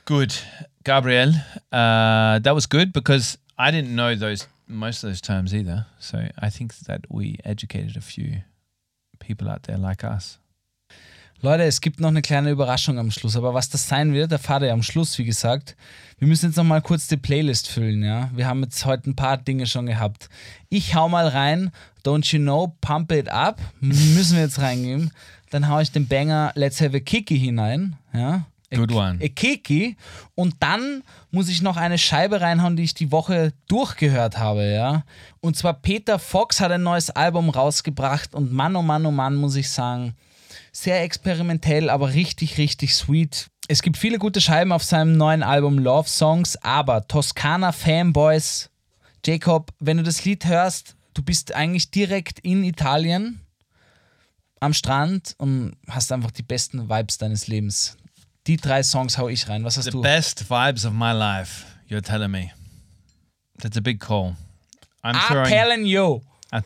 [0.05, 0.43] Good,
[0.84, 1.30] Gabriel.
[1.72, 5.88] Uh, that was good because I didn't know those most of those terms either.
[5.99, 8.43] So I think that we educated a few
[9.20, 10.38] people out there like us.
[11.44, 14.62] Leute, es gibt noch eine kleine Überraschung am Schluss, aber was das sein wird, erfahrt
[14.62, 15.76] ihr am Schluss, wie gesagt.
[16.20, 18.30] Wir müssen jetzt noch mal kurz die Playlist füllen, ja.
[18.36, 20.30] Wir haben jetzt heute ein paar Dinge schon gehabt.
[20.70, 21.72] Ich hau mal rein,
[22.06, 25.12] Don't You Know, Pump It Up, müssen wir jetzt reingeben.
[25.50, 28.46] Dann hau ich den Banger Let's Have a Kiki hinein, ja.
[28.72, 29.20] A- Good one.
[29.22, 29.98] A Kiki.
[30.36, 35.04] Und dann muss ich noch eine Scheibe reinhauen, die ich die Woche durchgehört habe, ja.
[35.39, 39.36] Und zwar Peter Fox hat ein neues Album rausgebracht und Mann, oh Mann, oh Mann,
[39.36, 40.14] muss ich sagen,
[40.72, 43.47] sehr experimentell, aber richtig, richtig sweet.
[43.68, 48.70] Es gibt viele gute Scheiben auf seinem neuen Album Love Songs, aber Toskana Fanboys,
[49.26, 53.41] Jacob, wenn du das Lied hörst, du bist eigentlich direkt in Italien
[54.60, 57.97] am Strand und hast einfach die besten Vibes deines Lebens.
[58.47, 59.64] Die drei Songs hau ich rein.
[59.64, 60.02] Was hast The du?
[60.02, 61.66] best vibes of my life.
[61.88, 62.52] You're telling me.
[63.60, 64.36] That's a big call.
[65.04, 66.22] I'm I'm telling you.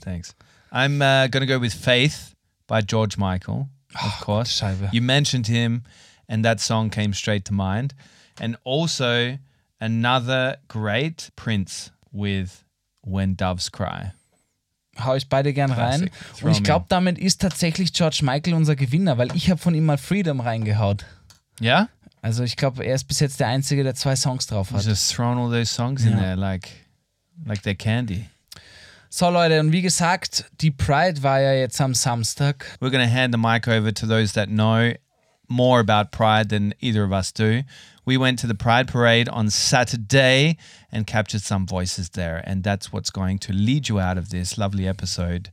[0.00, 0.34] Thanks.
[0.72, 2.29] I'm uh, to go with Faith
[2.70, 4.52] by George Michael, of course.
[4.60, 4.88] Scheibe.
[4.92, 5.82] You mentioned him,
[6.28, 7.94] and that song came straight to mind.
[8.40, 9.38] And also
[9.80, 12.64] another great Prince with
[13.02, 14.12] When Doves Cry.
[14.98, 16.10] Hau ich beide gern rein.
[16.10, 16.12] Classic.
[16.36, 19.74] Throw Und ich glaube, damit ist tatsächlich George Michael unser Gewinner, weil ich habe von
[19.74, 21.04] ihm mal Freedom reingehaut.
[21.60, 21.88] Yeah?
[22.22, 24.84] Also ich glaube, er ist bis jetzt der Einzige, der zwei Songs drauf hat.
[24.84, 26.20] just thrown all those songs in Yeah.
[26.20, 26.68] there like,
[27.46, 28.26] like they're candy.
[29.12, 32.78] So Leute, und wie gesagt, die Pride war ja jetzt am Samstag.
[32.80, 34.92] We're going to hand the mic over to those that know
[35.48, 37.64] more about Pride than either of us do.
[38.06, 40.58] We went to the Pride Parade on Saturday
[40.92, 42.40] and captured some voices there.
[42.46, 45.50] And that's what's going to lead you out of this lovely episode.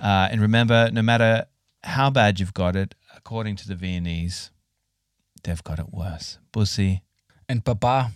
[0.00, 1.46] Uh, and remember, no matter
[1.84, 4.50] how bad you've got it, according to the Viennese,
[5.44, 6.38] they've got it worse.
[6.50, 7.04] Bussy.
[7.48, 8.10] And Baba.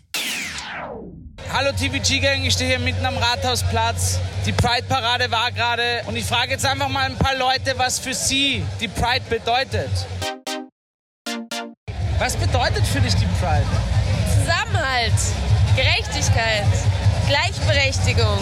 [1.53, 4.19] Hallo TVG Gang, ich stehe hier mitten am Rathausplatz.
[4.45, 8.15] Die Pride-Parade war gerade und ich frage jetzt einfach mal ein paar Leute, was für
[8.15, 9.91] sie die Pride bedeutet.
[12.19, 13.65] Was bedeutet für dich die Pride?
[14.41, 15.15] Zusammenhalt,
[15.77, 16.67] Gerechtigkeit,
[17.29, 18.39] Gleichberechtigung.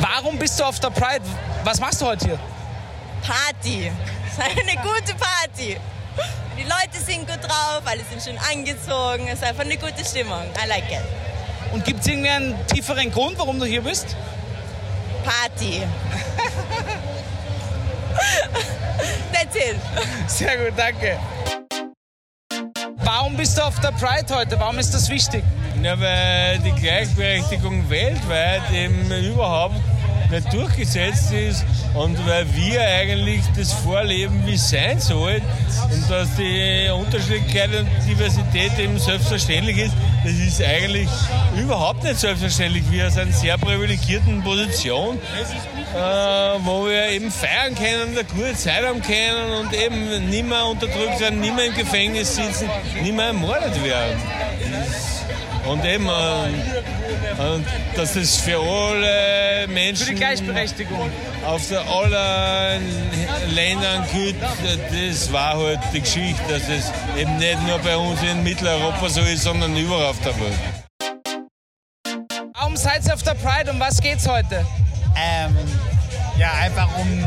[0.00, 1.24] Warum bist du auf der Pride?
[1.64, 2.38] Was machst du heute hier?
[3.22, 3.92] Party.
[4.38, 5.76] Eine gute Party.
[6.56, 9.26] Die Leute sind gut drauf, alle sind schön angezogen.
[9.28, 10.42] Es ist einfach eine gute Stimmung.
[10.62, 11.02] I like it.
[11.72, 14.16] Und gibt es irgendwie einen tieferen Grund, warum du hier bist?
[15.24, 15.82] Party.
[19.32, 19.76] That's it.
[20.28, 21.18] Sehr gut, danke.
[22.98, 24.58] Warum bist du auf der Pride heute?
[24.60, 25.42] Warum ist das wichtig?
[25.82, 29.74] Ja, weil die Gleichberechtigung weltweit eben überhaupt
[30.34, 31.64] nicht durchgesetzt ist
[31.94, 35.40] und weil wir eigentlich das vorleben, wie es sein soll
[35.92, 41.08] und dass die Unterschiedlichkeit und Diversität eben selbstverständlich ist, das ist eigentlich
[41.56, 42.82] überhaupt nicht selbstverständlich.
[42.90, 45.98] Wir sind in einer sehr privilegierten Position, äh,
[46.64, 51.20] wo wir eben feiern können, eine gute Zeit haben können und eben nicht mehr unterdrückt
[51.20, 52.68] werden, nicht mehr im Gefängnis sitzen,
[53.02, 54.20] nicht mehr ermordet werden.
[55.66, 57.64] Und eben, äh, und
[57.96, 61.10] dass es für alle Menschen Für die Gleichberechtigung.
[61.46, 62.82] auf der allen
[63.54, 68.42] Ländern gilt, das war halt die Geschichte, dass es eben nicht nur bei uns in
[68.42, 70.58] Mitteleuropa so ist, sondern überall auf der Welt.
[72.54, 73.70] Warum seid ihr auf der Pride?
[73.70, 74.66] Um was geht's heute?
[75.16, 75.56] Ähm,
[76.38, 77.24] ja, einfach um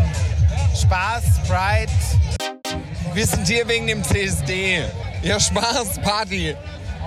[0.80, 1.92] Spaß, Pride.
[3.14, 4.84] Wir sind hier wegen dem CSD.
[5.24, 6.56] Ja, Spaß, Party,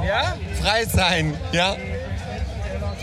[0.06, 0.36] Ja?
[0.60, 1.76] frei sein, ja.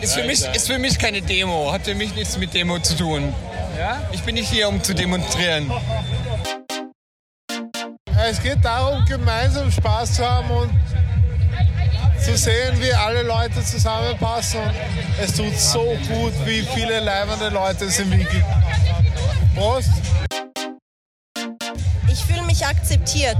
[0.01, 2.95] Ist für, mich, ist für mich keine Demo, hat für mich nichts mit Demo zu
[2.95, 3.33] tun.
[3.77, 4.01] Ja?
[4.11, 5.71] Ich bin nicht hier, um zu demonstrieren.
[8.29, 10.71] Es geht darum, gemeinsam Spaß zu haben und
[12.23, 14.59] zu sehen, wie alle Leute zusammenpassen.
[15.21, 18.45] Es tut so gut, wie viele leibende Leute es im Wien gibt.
[19.55, 19.89] Prost!
[22.57, 23.37] sich akzeptiert.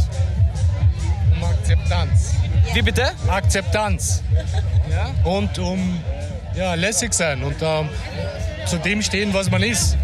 [1.37, 2.33] Um Akzeptanz.
[2.73, 3.11] Wie bitte?
[3.27, 4.23] Akzeptanz.
[5.23, 6.01] Und um
[6.55, 7.89] ja, lässig sein und ähm,
[8.65, 9.97] zu dem stehen, was man ist.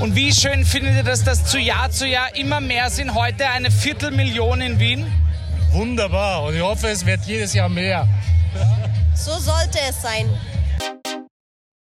[0.00, 3.14] Und wie schön findet ihr das, dass zu Jahr zu Jahr immer mehr sind?
[3.14, 5.12] Heute eine Viertelmillion in Wien.
[5.72, 6.44] Wunderbar.
[6.44, 8.08] Und ich hoffe, es wird jedes Jahr mehr.
[9.14, 10.30] So sollte es sein.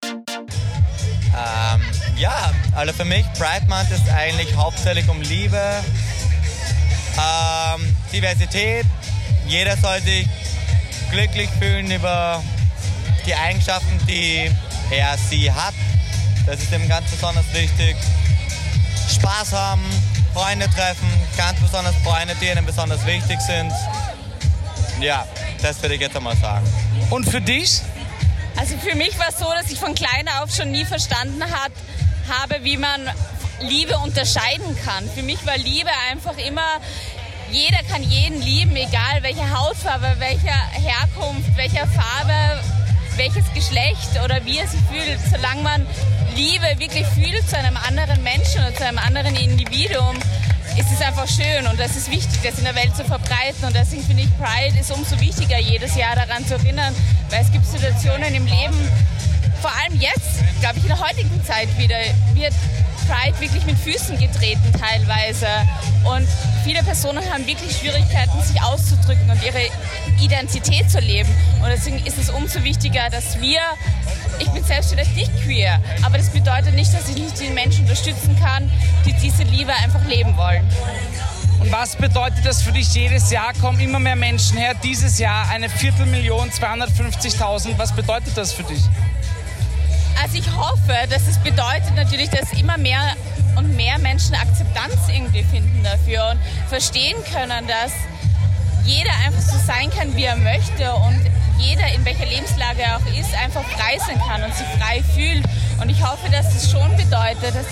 [0.02, 1.82] Ähm,
[2.16, 5.60] ja, also für mich Pride Month ist eigentlich hauptsächlich um Liebe,
[7.18, 8.86] ähm, Diversität.
[9.46, 10.26] Jeder soll sich
[11.10, 12.42] glücklich fühlen über
[13.24, 14.50] die Eigenschaften, die
[14.90, 15.74] er sie hat.
[16.46, 17.96] Das ist ihm ganz besonders wichtig.
[19.14, 19.84] Spaß haben,
[20.34, 23.72] Freunde treffen, ganz besonders Freunde, die ihnen besonders wichtig sind.
[25.00, 25.26] Ja,
[25.62, 26.66] das würde ich jetzt einmal sagen.
[27.10, 27.80] Und für dich?
[28.56, 31.72] Also für mich war es so, dass ich von klein auf schon nie verstanden hat,
[32.28, 33.10] habe, wie man
[33.60, 35.08] Liebe unterscheiden kann.
[35.14, 36.80] Für mich war Liebe einfach immer,
[37.50, 42.60] jeder kann jeden lieben, egal welche Hautfarbe, welcher Herkunft, welcher Farbe,
[43.16, 45.18] welches Geschlecht oder wie er sich fühlt.
[45.30, 45.86] Solange man
[46.34, 50.16] Liebe wirklich fühlt zu einem anderen Menschen oder zu einem anderen Individuum,
[50.76, 53.64] ist es einfach schön und das ist wichtig, das in der Welt zu verbreiten.
[53.64, 56.94] Und deswegen finde ich, Pride ist umso wichtiger, jedes Jahr daran zu erinnern,
[57.30, 58.90] weil es gibt Situationen im Leben,
[59.60, 61.96] vor allem jetzt, glaube ich, in der heutigen Zeit wieder,
[62.34, 62.54] wird
[63.06, 65.46] Pride wirklich mit Füßen getreten teilweise.
[66.04, 66.26] Und
[66.64, 69.60] viele Personen haben wirklich Schwierigkeiten, sich auszudrücken und ihre
[70.20, 71.28] Identität zu leben.
[71.62, 73.60] Und deswegen ist es umso wichtiger, dass wir,
[74.38, 77.84] ich bin selbst vielleicht nicht queer, aber das bedeutet nicht, dass ich nicht die Menschen
[77.84, 78.70] unterstützen kann,
[79.04, 80.68] die diese Liebe einfach leben wollen.
[81.60, 82.92] Und was bedeutet das für dich?
[82.92, 84.74] Jedes Jahr kommen immer mehr Menschen her.
[84.82, 87.78] Dieses Jahr eine Viertelmillion, 250.000.
[87.78, 88.82] Was bedeutet das für dich?
[90.22, 93.00] Also ich hoffe, dass es bedeutet natürlich, dass immer mehr
[93.56, 97.92] und mehr Menschen Akzeptanz irgendwie finden dafür und verstehen können, dass
[98.84, 101.20] jeder einfach so sein kann, wie er möchte und
[101.58, 105.44] jeder, in welcher Lebenslage er auch ist, einfach frei sein kann und sich frei fühlt.
[105.80, 107.66] Und ich hoffe, dass es schon bedeutet, dass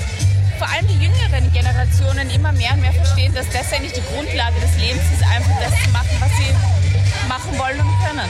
[0.59, 4.59] vor allem die jüngeren Generationen immer mehr und mehr verstehen, dass das eigentlich die Grundlage
[4.61, 8.29] des Lebens ist, einfach das zu machen, was sie machen wollen und können.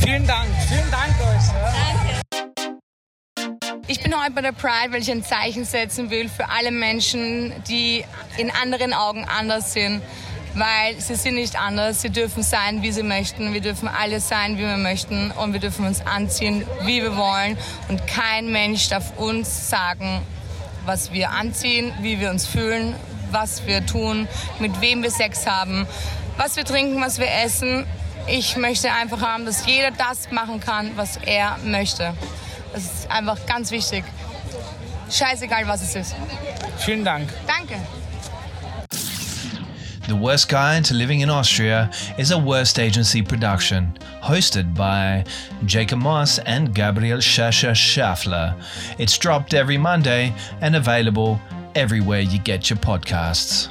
[0.00, 0.48] Vielen Dank.
[0.68, 1.46] Vielen Dank euch.
[1.52, 2.15] Danke.
[3.88, 7.52] Ich bin heute bei der Pride, weil ich ein Zeichen setzen will für alle Menschen,
[7.68, 8.04] die
[8.36, 10.02] in anderen Augen anders sind.
[10.54, 13.54] Weil sie sind nicht anders, sie dürfen sein, wie sie möchten.
[13.54, 15.30] Wir dürfen alle sein, wie wir möchten.
[15.30, 17.56] Und wir dürfen uns anziehen, wie wir wollen.
[17.88, 20.20] Und kein Mensch darf uns sagen,
[20.84, 22.96] was wir anziehen, wie wir uns fühlen,
[23.30, 24.26] was wir tun,
[24.58, 25.86] mit wem wir Sex haben,
[26.36, 27.86] was wir trinken, was wir essen.
[28.26, 32.14] Ich möchte einfach haben, dass jeder das machen kann, was er möchte.
[32.76, 34.04] Das ist einfach ganz wichtig.
[35.10, 36.14] Scheißegal, was es ist.
[36.76, 37.32] Vielen Dank.
[37.46, 37.80] Danke.
[40.06, 45.24] The Worst Guide to Living in Austria is a Worst Agency production, hosted by
[45.64, 48.54] Jacob Moss and Gabriel Schascher Schaffler.
[48.98, 51.40] It's dropped every Monday and available
[51.74, 53.70] everywhere you get your podcasts.